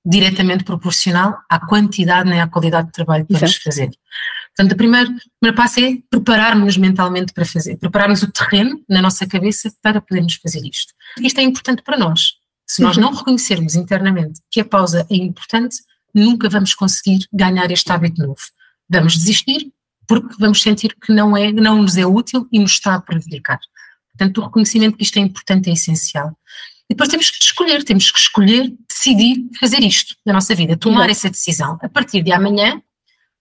diretamente 0.05 0.65
proporcional 0.65 1.39
à 1.51 1.59
quantidade 1.59 2.29
nem 2.29 2.41
à 2.41 2.49
qualidade 2.49 2.87
de 2.87 2.93
trabalho 2.93 3.27
que 3.27 3.35
vamos 3.35 3.57
fazer. 3.57 3.91
Portanto, 4.59 4.73
o 4.73 4.77
primeiro, 4.77 5.11
o 5.13 5.39
primeiro 5.41 5.57
passo 5.57 5.79
é 5.79 5.99
prepararmos 6.11 6.77
mentalmente 6.77 7.33
para 7.33 7.45
fazer, 7.45 7.77
prepararmos 7.77 8.25
o 8.25 8.33
terreno 8.33 8.83
na 8.89 9.01
nossa 9.01 9.25
cabeça 9.25 9.73
para 9.81 10.01
podermos 10.01 10.35
fazer 10.35 10.67
isto. 10.67 10.93
Isto 11.21 11.39
é 11.39 11.45
importante 11.45 11.81
para 11.81 11.97
nós. 11.97 12.33
Se 12.67 12.83
nós 12.83 12.97
uhum. 12.97 13.05
não 13.05 13.15
reconhecermos 13.15 13.77
internamente 13.77 14.41
que 14.51 14.61
a 14.61 14.65
pausa 14.65 15.07
é 15.09 15.15
importante, 15.15 15.77
nunca 16.13 16.49
vamos 16.49 16.75
conseguir 16.75 17.25
ganhar 17.33 17.71
este 17.71 17.93
hábito 17.93 18.21
novo. 18.21 18.41
Vamos 18.91 19.17
desistir 19.17 19.73
porque 20.09 20.35
vamos 20.41 20.61
sentir 20.61 20.97
que 21.01 21.13
não, 21.13 21.37
é, 21.37 21.53
não 21.53 21.81
nos 21.81 21.97
é 21.97 22.05
útil 22.05 22.49
e 22.51 22.59
nos 22.59 22.73
está 22.73 22.97
a 22.97 23.01
prejudicar. 23.01 23.61
Portanto, 24.11 24.39
o 24.39 24.45
reconhecimento 24.45 24.97
que 24.97 25.05
isto 25.05 25.19
é 25.19 25.21
importante 25.21 25.71
é 25.71 25.75
essencial. 25.75 26.37
E 26.91 26.95
depois 26.95 27.09
temos 27.09 27.31
que 27.31 27.45
escolher, 27.45 27.85
temos 27.85 28.11
que 28.11 28.19
escolher, 28.19 28.75
decidir 28.89 29.37
fazer 29.61 29.85
isto 29.85 30.17
na 30.27 30.33
nossa 30.33 30.53
vida, 30.53 30.77
tomar 30.77 31.09
essa 31.09 31.31
decisão. 31.31 31.79
A 31.81 31.89
partir 31.89 32.23
de 32.23 32.33
amanhã, 32.33 32.83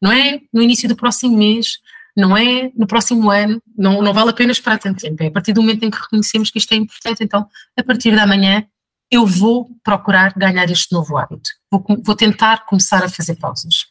não 0.02 0.12
é 0.12 0.42
no 0.54 0.62
início 0.62 0.88
do 0.88 0.96
próximo 0.96 1.38
mês, 1.38 1.80
não 2.16 2.36
é 2.36 2.72
no 2.76 2.88
próximo 2.88 3.30
ano, 3.30 3.62
não, 3.78 4.02
não 4.02 4.14
vale 4.14 4.32
a 4.32 4.34
pena 4.34 4.52
esperar 4.52 4.80
tanto 4.80 5.00
tempo. 5.00 5.22
É 5.22 5.28
a 5.28 5.32
partir 5.32 5.54
do 5.54 5.62
momento 5.62 5.84
em 5.84 5.92
que 5.92 6.00
reconhecemos 6.00 6.50
que 6.50 6.58
isto 6.58 6.74
é 6.74 6.76
importante, 6.76 7.24
então, 7.24 7.48
a 7.78 7.84
partir 7.84 8.12
de 8.12 8.20
amanhã, 8.20 8.66
eu 9.10 9.26
vou 9.26 9.70
procurar 9.84 10.34
ganhar 10.36 10.70
este 10.70 10.92
novo 10.92 11.18
hábito. 11.18 11.50
Vou, 11.72 11.86
vou 12.04 12.16
tentar 12.16 12.66
começar 12.66 13.04
a 13.04 13.10
fazer 13.10 13.36
pausas. 13.36 13.86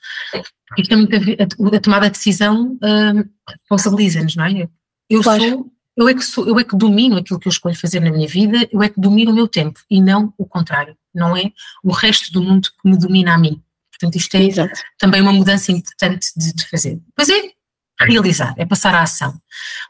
Isto 0.76 0.92
é 0.92 0.96
muito 0.96 1.16
a, 1.16 1.18
ver, 1.18 1.38
a, 1.40 1.76
a 1.76 1.80
tomada 1.80 2.06
de 2.06 2.12
decisão 2.12 2.76
um, 2.82 3.24
responsabiliza-nos, 3.60 4.36
não 4.36 4.44
é? 4.44 4.68
Eu 5.08 5.22
claro. 5.22 5.42
sou, 5.42 5.72
eu 5.96 6.08
é, 6.08 6.14
que 6.14 6.22
sou, 6.22 6.46
eu 6.46 6.58
é 6.58 6.64
que 6.64 6.76
domino 6.76 7.16
aquilo 7.16 7.38
que 7.38 7.48
eu 7.48 7.52
escolho 7.52 7.76
fazer 7.76 8.00
na 8.00 8.10
minha 8.10 8.28
vida, 8.28 8.68
eu 8.70 8.82
é 8.82 8.88
que 8.88 9.00
domino 9.00 9.30
o 9.30 9.34
meu 9.34 9.48
tempo 9.48 9.80
e 9.90 10.00
não 10.02 10.34
o 10.36 10.44
contrário. 10.44 10.96
Não 11.14 11.36
é 11.36 11.50
o 11.82 11.92
resto 11.92 12.32
do 12.32 12.42
mundo 12.42 12.68
que 12.68 12.88
me 12.88 12.98
domina 12.98 13.34
a 13.34 13.38
mim. 13.38 13.62
Portanto, 13.98 14.16
isto 14.16 14.34
é 14.36 14.44
Exato. 14.44 14.80
também 14.98 15.20
uma 15.20 15.32
mudança 15.32 15.72
importante 15.72 16.28
de, 16.36 16.54
de 16.54 16.68
fazer. 16.68 17.00
Pois 17.14 17.28
é 17.28 17.50
realizar, 18.00 18.54
é 18.58 18.66
passar 18.66 18.94
à 18.94 19.02
ação. 19.02 19.34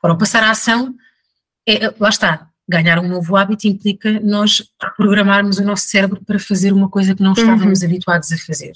Ora, 0.03 0.15
o 0.15 0.19
passar 0.19 0.43
à 0.43 0.51
ação, 0.51 0.95
é, 1.69 1.93
lá 1.99 2.09
está, 2.09 2.49
ganhar 2.69 2.99
um 2.99 3.09
novo 3.09 3.37
hábito 3.37 3.67
implica 3.67 4.21
nós 4.21 4.63
programarmos 4.97 5.59
o 5.59 5.65
nosso 5.65 5.87
cérebro 5.87 6.23
para 6.25 6.39
fazer 6.39 6.73
uma 6.73 6.89
coisa 6.89 7.15
que 7.15 7.23
não 7.23 7.33
estávamos 7.33 7.81
uhum. 7.81 7.89
habituados 7.89 8.33
a 8.33 8.39
fazer. 8.39 8.73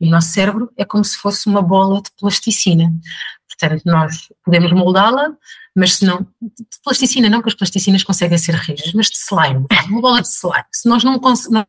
E 0.00 0.06
o 0.06 0.10
nosso 0.10 0.28
cérebro 0.28 0.70
é 0.76 0.84
como 0.84 1.04
se 1.04 1.16
fosse 1.16 1.46
uma 1.46 1.62
bola 1.62 2.02
de 2.02 2.10
plasticina. 2.18 2.92
Portanto, 3.48 3.82
nós 3.84 4.28
podemos 4.44 4.72
moldá-la, 4.72 5.32
mas 5.76 5.96
se 5.96 6.04
não. 6.04 6.26
De 6.40 6.80
plasticina, 6.82 7.28
não, 7.28 7.42
que 7.42 7.48
as 7.48 7.54
plasticinas 7.54 8.02
conseguem 8.02 8.38
ser 8.38 8.54
rijas, 8.54 8.92
mas 8.94 9.06
de 9.06 9.16
slime, 9.16 9.66
uma 9.88 10.00
bola 10.00 10.22
de 10.22 10.28
slime. 10.28 10.64
Se 10.72 10.88
nós 10.88 11.04
não 11.04 11.18
conseguimos 11.18 11.66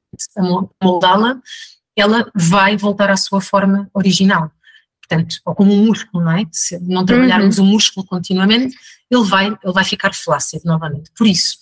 moldá-la, 0.82 1.42
ela 1.96 2.30
vai 2.36 2.78
voltar 2.78 3.10
à 3.10 3.18
sua 3.18 3.42
forma 3.42 3.90
original. 3.94 4.52
Portanto, 5.00 5.38
ou 5.46 5.54
como 5.54 5.74
um 5.74 5.86
músculo, 5.86 6.24
não 6.24 6.32
é? 6.32 6.46
Se 6.52 6.80
não 6.80 7.06
trabalharmos 7.06 7.58
uhum. 7.58 7.66
o 7.66 7.68
músculo 7.70 8.06
continuamente, 8.06 8.76
ele 9.10 9.24
vai, 9.26 9.48
ele 9.48 9.74
vai 9.74 9.84
ficar 9.84 10.14
flácido 10.14 10.64
novamente. 10.66 11.12
Por 11.18 11.28
isso, 11.28 11.58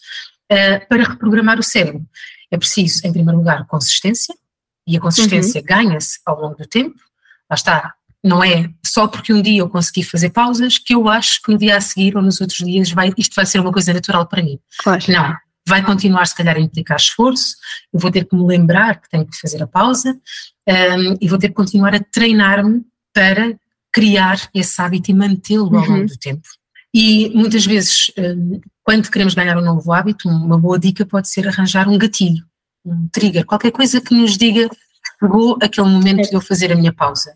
uh, 0.52 0.88
para 0.88 1.04
reprogramar 1.04 1.60
o 1.60 1.64
cérebro, 1.64 2.06
é 2.52 2.58
preciso, 2.58 3.06
em 3.06 3.12
primeiro 3.12 3.40
lugar, 3.40 3.66
consistência, 3.66 4.36
e 4.86 4.98
a 4.98 5.00
consistência 5.00 5.62
uhum. 5.62 5.66
ganha-se 5.66 6.20
ao 6.26 6.40
longo 6.40 6.56
do 6.56 6.66
tempo. 6.66 7.00
Lá 7.50 7.56
está, 7.56 7.94
não 8.24 8.44
é 8.44 8.70
só 8.86 9.08
porque 9.08 9.34
um 9.34 9.42
dia 9.42 9.62
eu 9.62 9.70
consegui 9.70 10.04
fazer 10.04 10.30
pausas 10.30 10.78
que 10.78 10.94
eu 10.94 11.08
acho 11.08 11.42
que 11.42 11.52
no 11.52 11.58
dia 11.58 11.78
a 11.78 11.82
seguir 11.82 12.16
ou 12.16 12.22
nos 12.22 12.42
outros 12.42 12.60
dias 12.60 12.92
vai, 12.92 13.14
isto 13.18 13.36
vai 13.36 13.46
ser 13.46 13.60
uma 13.60 13.72
coisa 13.72 13.94
natural 13.94 14.28
para 14.28 14.44
mim. 14.44 14.60
Claro. 14.80 15.04
Não, 15.08 15.36
vai 15.70 15.84
continuar 15.84 16.26
se 16.26 16.36
calhar 16.36 16.58
a 16.58 16.60
implicar 16.60 16.98
esforço, 16.98 17.56
eu 17.94 18.00
vou 18.00 18.12
ter 18.12 18.26
que 18.26 18.36
me 18.36 18.46
lembrar 18.46 19.00
que 19.00 19.10
tenho 19.10 19.26
que 19.26 19.38
fazer 19.38 19.62
a 19.62 19.68
pausa 19.68 20.14
um, 20.68 21.18
e 21.22 21.28
vou 21.28 21.38
ter 21.38 21.50
que 21.50 21.54
continuar 21.54 21.96
a 21.96 22.00
treinar-me 22.00 22.84
para 23.14 23.56
criar 23.92 24.50
esse 24.54 24.82
hábito 24.82 25.12
e 25.12 25.14
mantê-lo 25.14 25.66
ao 25.66 25.86
longo 25.86 25.94
uhum. 25.94 26.06
do 26.06 26.18
tempo. 26.18 26.48
E 26.94 27.30
muitas 27.36 27.66
vezes, 27.66 28.12
hum, 28.18 28.60
quando 28.84 29.10
queremos 29.12 29.36
ganhar 29.36 29.58
um 29.58 29.64
novo 29.64 29.92
hábito, 29.94 30.28
uma 30.28 30.58
boa 30.58 30.80
dica 30.80 31.06
pode 31.06 31.30
ser 31.30 31.48
arranjar 31.48 31.88
um 31.88 31.98
gatilho, 31.98 32.44
um 32.84 33.08
trigger, 33.12 33.46
qualquer 33.46 33.72
coisa 33.72 34.02
que 34.02 34.14
nos 34.14 34.38
diga 34.38 34.70
chegou 35.20 35.58
aquele 35.62 35.88
momento 35.88 36.30
de 36.30 36.36
eu 36.36 36.42
fazer 36.42 36.72
a 36.72 36.76
minha 36.76 36.94
pausa. 36.94 37.34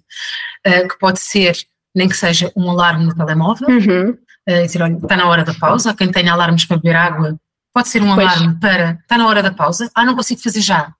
Uh, 0.65 0.87
que 0.87 0.97
pode 0.97 1.19
ser, 1.19 1.55
nem 1.93 2.07
que 2.07 2.15
seja 2.15 2.51
um 2.55 2.69
alarme 2.69 3.05
no 3.05 3.15
telemóvel, 3.15 3.67
uhum. 3.67 4.11
uh, 4.11 4.65
dizer, 4.65 4.81
olha, 4.81 4.95
está 4.95 5.17
na 5.17 5.27
hora 5.27 5.43
da 5.43 5.53
pausa. 5.53 5.93
Quem 5.93 6.11
tem 6.11 6.29
alarmes 6.29 6.65
para 6.65 6.77
beber 6.77 6.95
água, 6.95 7.39
pode 7.73 7.89
ser 7.89 8.01
um 8.01 8.13
pois. 8.13 8.27
alarme 8.27 8.59
para, 8.59 8.99
está 9.01 9.17
na 9.17 9.27
hora 9.27 9.41
da 9.41 9.51
pausa. 9.51 9.89
Ah, 9.95 10.05
não 10.05 10.15
consigo 10.15 10.41
fazer 10.41 10.61
já. 10.61 10.93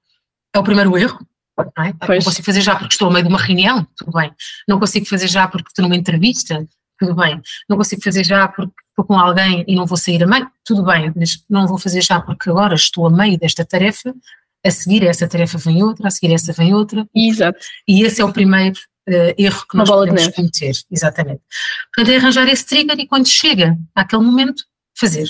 É 0.53 0.59
o 0.59 0.63
primeiro 0.63 0.97
erro. 0.97 1.19
Não, 1.55 1.83
é? 1.83 1.93
não 1.99 2.21
consigo 2.21 2.45
fazer 2.45 2.61
já 2.61 2.75
porque 2.75 2.93
estou 2.93 3.07
no 3.07 3.13
meio 3.13 3.25
de 3.25 3.31
uma 3.31 3.39
reunião, 3.39 3.87
tudo 3.95 4.11
bem. 4.11 4.31
Não 4.67 4.79
consigo 4.79 5.05
fazer 5.05 5.27
já 5.27 5.47
porque 5.47 5.67
estou 5.69 5.83
numa 5.83 5.95
entrevista, 5.95 6.65
tudo 6.99 7.15
bem. 7.15 7.39
Não 7.69 7.77
consigo 7.77 8.01
fazer 8.01 8.23
já 8.23 8.47
porque 8.47 8.73
estou 8.89 9.05
com 9.05 9.17
alguém 9.17 9.63
e 9.67 9.75
não 9.75 9.85
vou 9.85 9.97
sair 9.97 10.23
a 10.23 10.27
meio, 10.27 10.49
tudo 10.65 10.83
bem, 10.83 11.11
mas 11.15 11.43
não 11.49 11.67
vou 11.67 11.77
fazer 11.77 12.01
já 12.01 12.19
porque 12.19 12.49
agora 12.49 12.73
estou 12.73 13.05
a 13.05 13.09
meio 13.09 13.37
desta 13.37 13.63
tarefa, 13.63 14.13
a 14.65 14.71
seguir 14.71 15.03
essa 15.03 15.27
tarefa 15.27 15.57
vem 15.57 15.83
outra, 15.83 16.07
a 16.07 16.11
seguir 16.11 16.33
essa 16.33 16.53
vem 16.53 16.73
outra. 16.73 17.07
Exato. 17.13 17.59
E 17.87 18.03
esse 18.03 18.21
é 18.21 18.25
o 18.25 18.33
primeiro 18.33 18.79
uh, 19.09 19.33
erro 19.37 19.65
que 19.69 19.77
nós 19.77 19.89
podemos 19.89 20.27
cometer, 20.29 20.73
exatamente. 20.91 21.41
Portanto, 21.93 22.13
é 22.13 22.17
arranjar 22.17 22.47
esse 22.47 22.65
trigger 22.65 22.99
e 22.99 23.07
quando 23.07 23.27
chega 23.27 23.77
àquele 23.93 24.23
momento, 24.23 24.63
fazer, 24.95 25.27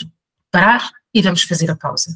parar 0.52 0.90
e 1.14 1.22
vamos 1.22 1.44
fazer 1.44 1.70
a 1.70 1.76
pausa. 1.76 2.12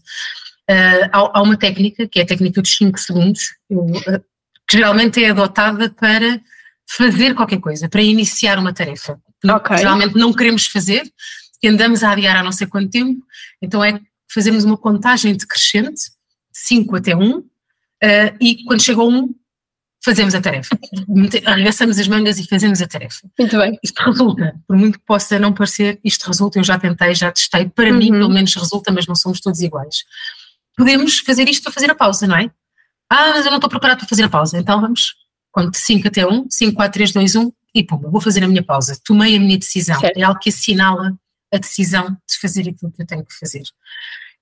Uh, 0.70 1.10
há, 1.12 1.40
há, 1.40 1.42
uma 1.42 1.58
técnica, 1.58 2.08
que 2.08 2.20
é 2.20 2.24
a 2.24 2.26
técnica 2.26 2.62
dos 2.62 2.76
5 2.76 3.00
segundos, 3.00 3.56
eu, 3.70 3.80
uh, 3.80 4.24
que 4.68 4.78
geralmente 4.78 5.24
é 5.24 5.30
adotada 5.30 5.90
para 5.90 6.42
fazer 6.90 7.34
qualquer 7.36 7.60
coisa, 7.60 7.88
para 7.88 8.02
iniciar 8.02 8.60
uma 8.60 8.74
tarefa. 8.74 9.20
Okay. 9.44 9.78
Geralmente 9.78 10.16
não 10.16 10.34
queremos 10.34 10.68
fazer, 10.68 11.04
andamos 11.64 12.04
a 12.04 12.12
adiar 12.12 12.36
há 12.36 12.44
não 12.44 12.52
sei 12.52 12.68
quanto 12.68 12.90
tempo, 12.90 13.22
então 13.62 13.84
é 13.84 14.00
fazermos 14.32 14.64
uma 14.64 14.78
contagem 14.78 15.36
decrescente, 15.36 16.02
5 16.52 16.96
até 16.96 17.16
1, 17.16 17.22
um, 17.22 17.38
uh, 17.38 17.48
e 18.42 18.64
quando 18.66 18.82
chega 18.82 19.02
a 19.02 19.06
1, 19.06 19.18
um, 19.18 19.36
fazemos 20.04 20.36
a 20.36 20.42
tarefa. 20.42 20.78
Arregaçamos 21.46 22.00
as 22.00 22.08
mangas 22.08 22.40
e 22.40 22.48
fazemos 22.48 22.82
a 22.82 22.88
tarefa. 22.88 23.28
Muito 23.38 23.58
bem. 23.58 23.78
Isto 23.84 24.04
resulta, 24.04 24.56
por 24.68 24.78
muito 24.78 25.00
que 25.00 25.06
possa 25.06 25.38
não 25.40 25.54
parecer, 25.54 26.00
isto 26.04 26.28
resulta, 26.28 26.60
eu 26.60 26.64
já 26.64 26.78
tentei, 26.80 27.14
já 27.14 27.32
testei, 27.32 27.70
para 27.70 27.90
uhum. 27.90 27.98
mim 27.98 28.12
pelo 28.12 28.30
menos 28.30 28.54
resulta, 28.56 28.92
mas 28.92 29.08
não 29.08 29.16
somos 29.16 29.40
todos 29.40 29.60
iguais. 29.62 30.04
Podemos 30.76 31.20
fazer 31.20 31.50
isto 31.50 31.64
para 31.64 31.72
fazer 31.72 31.92
a 31.92 31.96
pausa, 31.96 32.28
não 32.28 32.38
é? 32.38 32.50
Ah, 33.10 33.32
mas 33.36 33.46
eu 33.46 33.52
não 33.52 33.58
estou 33.58 33.70
preparado 33.70 34.00
para 34.00 34.08
fazer 34.08 34.24
a 34.24 34.30
pausa, 34.30 34.58
então 34.58 34.80
vamos, 34.82 35.16
de 35.72 35.78
5 35.78 36.08
até 36.08 36.26
1, 36.26 36.48
5, 36.50 36.76
4, 36.76 36.94
3, 36.94 37.12
2, 37.14 37.36
1 37.36 37.52
e 37.74 37.84
pum, 37.84 37.98
vou 37.98 38.22
fazer 38.22 38.44
a 38.44 38.48
minha 38.48 38.64
pausa. 38.64 38.98
Tomei 39.04 39.36
a 39.36 39.40
minha 39.40 39.58
decisão. 39.58 40.00
Certo. 40.00 40.18
É 40.18 40.24
algo 40.24 40.40
que 40.40 40.50
assinala 40.50 41.18
a 41.54 41.58
decisão 41.58 42.10
de 42.10 42.40
fazer 42.40 42.62
aquilo 42.62 42.92
que 42.92 43.02
eu 43.02 43.06
tenho 43.06 43.26
que 43.26 43.34
fazer. 43.38 43.64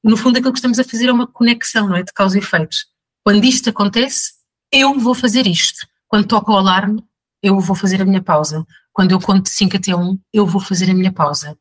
No 0.03 0.17
fundo, 0.17 0.37
aquilo 0.37 0.51
que 0.51 0.59
estamos 0.59 0.79
a 0.79 0.83
fazer 0.83 1.07
é 1.07 1.11
uma 1.11 1.27
conexão, 1.27 1.87
não 1.87 1.95
é? 1.95 2.03
De 2.03 2.13
causa 2.13 2.37
e 2.37 2.41
efeito. 2.41 2.77
Quando 3.23 3.43
isto 3.43 3.69
acontece, 3.69 4.33
eu 4.75 4.99
vou 4.99 5.15
fazer 5.15 5.47
isto. 5.47 5.87
Quando 6.07 6.27
toca 6.27 6.51
o 6.51 6.57
alarme, 6.57 7.03
eu 7.41 7.59
vou 7.59 7.75
fazer 7.75 8.01
a 8.01 8.05
minha 8.05 8.21
pausa. 8.21 8.65
Quando 8.91 9.11
eu 9.11 9.19
conto 9.19 9.43
de 9.43 9.49
5 9.49 9.77
até 9.77 9.95
1, 9.95 10.19
eu 10.33 10.45
vou 10.45 10.61
fazer 10.61 10.89
a 10.91 10.93
minha 10.93 11.11
pausa. 11.11 11.57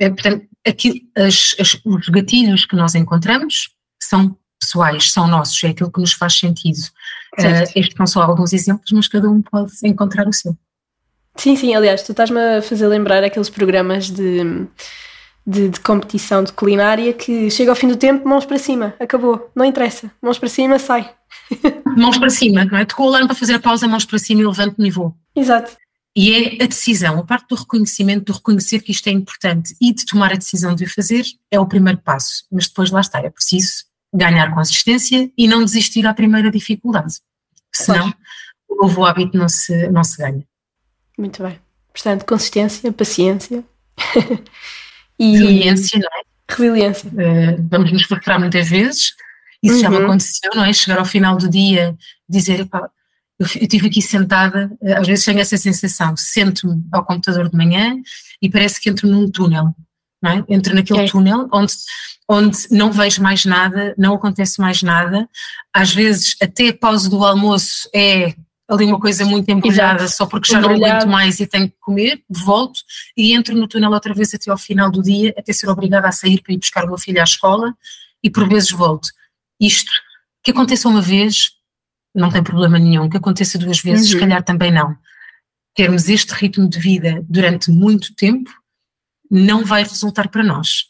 É, 0.00 0.08
portanto, 0.08 0.46
aqui, 0.66 1.02
as, 1.16 1.54
as, 1.58 1.80
os 1.84 2.08
gatilhos 2.08 2.64
que 2.64 2.74
nós 2.74 2.94
encontramos 2.94 3.70
são 4.02 4.36
pessoais, 4.58 5.12
são 5.12 5.26
nossos, 5.26 5.62
é 5.64 5.68
aquilo 5.68 5.92
que 5.92 6.00
nos 6.00 6.12
faz 6.12 6.38
sentido. 6.38 6.80
Uh, 7.38 7.64
estes 7.74 7.94
são 7.96 8.06
só 8.06 8.22
alguns 8.22 8.52
exemplos, 8.52 8.90
mas 8.92 9.08
cada 9.08 9.28
um 9.30 9.42
pode 9.42 9.72
encontrar 9.84 10.26
o 10.26 10.32
seu. 10.32 10.56
Sim, 11.36 11.56
sim, 11.56 11.74
aliás, 11.74 12.02
tu 12.02 12.12
estás-me 12.12 12.40
a 12.40 12.62
fazer 12.62 12.86
lembrar 12.88 13.22
aqueles 13.22 13.48
programas 13.48 14.10
de, 14.10 14.66
de, 15.46 15.68
de, 15.68 15.80
competição 15.80 16.44
de 16.44 16.52
culinária 16.52 17.12
que 17.12 17.50
chega 17.50 17.70
ao 17.70 17.76
fim 17.76 17.88
do 17.88 17.96
tempo, 17.96 18.28
mãos 18.28 18.44
para 18.44 18.58
cima, 18.58 18.94
acabou, 19.00 19.50
não 19.54 19.64
interessa, 19.64 20.10
mãos 20.20 20.38
para 20.38 20.48
cima, 20.48 20.78
sai. 20.78 21.12
Mãos 21.96 22.18
para 22.18 22.30
cima, 22.30 22.64
não 22.64 22.78
é? 22.78 22.84
Tocou 22.84 23.06
o 23.06 23.08
alarme 23.08 23.28
para 23.28 23.36
fazer 23.36 23.54
a 23.54 23.60
pausa, 23.60 23.86
mãos 23.86 24.04
para 24.04 24.18
cima 24.18 24.40
e 24.40 24.46
levanto-me 24.46 24.88
e 24.88 24.90
vou. 24.90 25.14
Exato. 25.34 25.76
E 26.16 26.32
é 26.32 26.64
a 26.64 26.66
decisão, 26.66 27.18
a 27.18 27.24
parte 27.24 27.48
do 27.48 27.54
reconhecimento, 27.54 28.24
do 28.24 28.32
reconhecer 28.32 28.80
que 28.80 28.90
isto 28.90 29.06
é 29.08 29.12
importante 29.12 29.76
e 29.80 29.92
de 29.92 30.04
tomar 30.04 30.32
a 30.32 30.36
decisão 30.36 30.74
de 30.74 30.84
o 30.84 30.90
fazer, 30.90 31.24
é 31.50 31.58
o 31.58 31.66
primeiro 31.66 31.98
passo. 31.98 32.44
Mas 32.50 32.66
depois 32.66 32.90
lá 32.90 33.00
está, 33.00 33.20
é 33.20 33.30
preciso 33.30 33.84
ganhar 34.12 34.52
consistência 34.52 35.30
e 35.36 35.46
não 35.46 35.64
desistir 35.64 36.06
à 36.06 36.12
primeira 36.12 36.50
dificuldade. 36.50 37.20
Senão, 37.72 38.12
o 38.68 38.82
novo 38.82 39.04
hábito 39.04 39.36
não 39.36 39.48
se, 39.48 39.88
não 39.88 40.02
se 40.02 40.18
ganha. 40.18 40.44
Muito 41.16 41.42
bem. 41.42 41.60
Portanto, 41.92 42.24
consistência, 42.24 42.92
paciência 42.92 43.64
e. 45.20 45.32
Resiliência, 45.32 45.98
não 45.98 46.08
é? 46.08 46.22
Resiliência. 46.50 47.08
Uh, 47.10 47.68
vamos 47.70 47.92
nos 47.92 48.02
frustrar 48.04 48.40
muitas 48.40 48.68
vezes. 48.68 49.12
Isso 49.62 49.76
uhum. 49.76 49.80
já 49.80 49.90
me 49.90 49.96
uhum. 49.98 50.04
aconteceu, 50.04 50.50
não 50.54 50.64
é? 50.64 50.72
Chegar 50.72 50.98
ao 50.98 51.04
final 51.04 51.36
do 51.36 51.48
dia, 51.48 51.94
dizer, 52.28 52.66
pá, 52.66 52.88
eu 53.38 53.46
estive 53.46 53.88
aqui 53.88 54.02
sentada, 54.02 54.70
eh, 54.82 54.92
às 54.92 55.06
vezes 55.06 55.24
tenho 55.24 55.38
essa 55.40 55.56
sensação, 55.56 56.14
sento-me 56.14 56.84
ao 56.92 57.04
computador 57.04 57.48
de 57.48 57.56
manhã 57.56 57.96
e 58.40 58.50
parece 58.50 58.78
que 58.78 58.90
entro 58.90 59.08
num 59.08 59.30
túnel, 59.30 59.74
não 60.22 60.30
é? 60.30 60.44
Entro 60.46 60.74
naquele 60.74 61.08
túnel 61.08 61.48
onde, 61.50 61.72
onde 62.28 62.58
não 62.70 62.92
vejo 62.92 63.22
mais 63.22 63.46
nada, 63.46 63.94
não 63.96 64.14
acontece 64.14 64.60
mais 64.60 64.82
nada, 64.82 65.26
às 65.72 65.94
vezes 65.94 66.36
até 66.42 66.68
a 66.68 66.76
pausa 66.76 67.08
do 67.08 67.24
almoço 67.24 67.88
é 67.94 68.34
ali 68.70 68.86
uma 68.86 69.00
coisa 69.00 69.24
muito 69.24 69.50
embrulhada 69.50 70.06
só 70.06 70.24
porque 70.26 70.52
já 70.52 70.60
não 70.60 70.70
aguento 70.70 71.08
mais 71.08 71.40
e 71.40 71.46
tenho 71.46 71.68
que 71.68 71.76
comer, 71.80 72.22
volto 72.28 72.80
e 73.16 73.34
entro 73.34 73.54
no 73.56 73.66
túnel 73.66 73.90
outra 73.90 74.14
vez 74.14 74.32
até 74.32 74.48
ao 74.48 74.56
final 74.56 74.90
do 74.90 75.02
dia, 75.02 75.34
até 75.36 75.52
ser 75.52 75.68
obrigada 75.68 76.06
a 76.06 76.12
sair 76.12 76.40
para 76.40 76.54
ir 76.54 76.58
buscar 76.58 76.84
o 76.84 76.88
meu 76.88 76.98
filho 76.98 77.20
à 77.20 77.24
escola 77.24 77.74
e 78.22 78.30
por 78.30 78.48
vezes 78.48 78.70
volto. 78.70 79.08
Isto, 79.60 79.90
que 80.42 80.52
aconteça 80.52 80.88
uma 80.88 81.02
vez, 81.02 81.50
não 82.14 82.30
tem 82.30 82.44
problema 82.44 82.78
nenhum, 82.78 83.10
que 83.10 83.16
aconteça 83.16 83.58
duas 83.58 83.80
vezes, 83.80 84.06
uhum. 84.06 84.12
se 84.12 84.20
calhar 84.20 84.42
também 84.44 84.70
não. 84.70 84.96
Termos 85.74 86.08
este 86.08 86.32
ritmo 86.32 86.68
de 86.68 86.78
vida 86.78 87.24
durante 87.28 87.72
muito 87.72 88.14
tempo 88.14 88.50
não 89.28 89.64
vai 89.64 89.82
resultar 89.82 90.28
para 90.28 90.44
nós. 90.44 90.84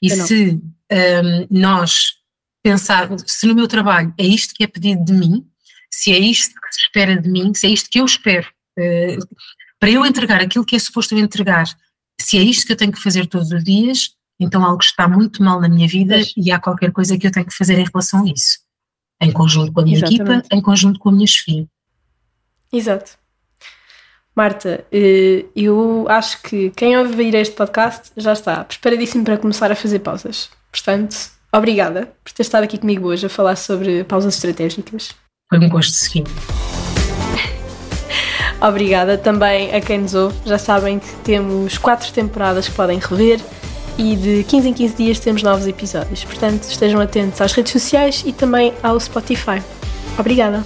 E 0.00 0.10
se 0.10 0.60
um, 0.92 1.46
nós 1.50 2.14
pensarmos, 2.62 3.24
se 3.26 3.46
no 3.46 3.54
meu 3.54 3.66
trabalho 3.66 4.14
é 4.16 4.24
isto 4.24 4.54
que 4.54 4.62
é 4.62 4.66
pedido 4.66 5.04
de 5.04 5.12
mim, 5.12 5.46
se 5.94 6.12
é 6.12 6.18
isto 6.18 6.54
que 6.54 6.74
se 6.74 6.80
espera 6.80 7.16
de 7.16 7.28
mim, 7.28 7.54
se 7.54 7.66
é 7.66 7.70
isto 7.70 7.88
que 7.88 8.00
eu 8.00 8.04
espero, 8.04 8.46
uh, 8.78 9.36
para 9.78 9.90
eu 9.90 10.04
entregar 10.04 10.40
aquilo 10.40 10.64
que 10.64 10.74
é 10.74 10.78
suposto 10.78 11.14
eu 11.14 11.18
entregar, 11.18 11.66
se 12.20 12.36
é 12.36 12.42
isto 12.42 12.66
que 12.66 12.72
eu 12.72 12.76
tenho 12.76 12.92
que 12.92 13.00
fazer 13.00 13.26
todos 13.26 13.52
os 13.52 13.62
dias, 13.62 14.10
então 14.40 14.64
algo 14.64 14.82
está 14.82 15.06
muito 15.06 15.42
mal 15.42 15.60
na 15.60 15.68
minha 15.68 15.86
vida 15.86 16.16
e 16.36 16.50
há 16.50 16.58
qualquer 16.58 16.90
coisa 16.90 17.16
que 17.16 17.26
eu 17.26 17.30
tenho 17.30 17.46
que 17.46 17.54
fazer 17.54 17.78
em 17.78 17.84
relação 17.84 18.24
a 18.24 18.28
isso. 18.28 18.58
Em 19.20 19.30
conjunto 19.30 19.72
com 19.72 19.80
a 19.80 19.84
minha 19.84 19.96
Exatamente. 19.96 20.22
equipa, 20.22 20.56
em 20.56 20.60
conjunto 20.60 20.98
com 20.98 21.10
a 21.10 21.12
minha 21.12 21.26
chefia. 21.26 21.66
Exato. 22.72 23.12
Marta, 24.34 24.84
eh, 24.90 25.44
eu 25.54 26.06
acho 26.08 26.42
que 26.42 26.70
quem 26.70 26.96
ouvir 26.98 27.34
este 27.36 27.54
podcast 27.54 28.10
já 28.16 28.32
está 28.32 28.64
preparadíssimo 28.64 29.24
para 29.24 29.38
começar 29.38 29.70
a 29.70 29.76
fazer 29.76 30.00
pausas. 30.00 30.50
Portanto, 30.72 31.14
obrigada 31.52 32.12
por 32.24 32.32
ter 32.32 32.42
estado 32.42 32.64
aqui 32.64 32.78
comigo 32.78 33.06
hoje 33.06 33.26
a 33.26 33.28
falar 33.28 33.54
sobre 33.54 34.02
pausas 34.02 34.34
estratégicas. 34.34 35.14
Foi 35.58 35.66
um 35.66 35.68
gosto 35.68 35.92
seguir. 35.92 36.24
obrigada 38.60 39.16
também 39.16 39.72
a 39.72 39.80
quem 39.80 40.00
nos 40.00 40.14
ouve. 40.14 40.36
Já 40.44 40.58
sabem 40.58 40.98
que 40.98 41.14
temos 41.22 41.78
quatro 41.78 42.12
temporadas 42.12 42.68
que 42.68 42.74
podem 42.74 42.98
rever 42.98 43.40
e 43.96 44.16
de 44.16 44.44
15 44.48 44.68
em 44.68 44.72
15 44.72 44.96
dias 44.96 45.20
temos 45.20 45.44
novos 45.44 45.66
episódios. 45.68 46.24
Portanto, 46.24 46.64
estejam 46.64 47.00
atentos 47.00 47.40
às 47.40 47.52
redes 47.52 47.72
sociais 47.72 48.24
e 48.26 48.32
também 48.32 48.72
ao 48.82 48.98
Spotify. 48.98 49.62
Obrigada! 50.18 50.64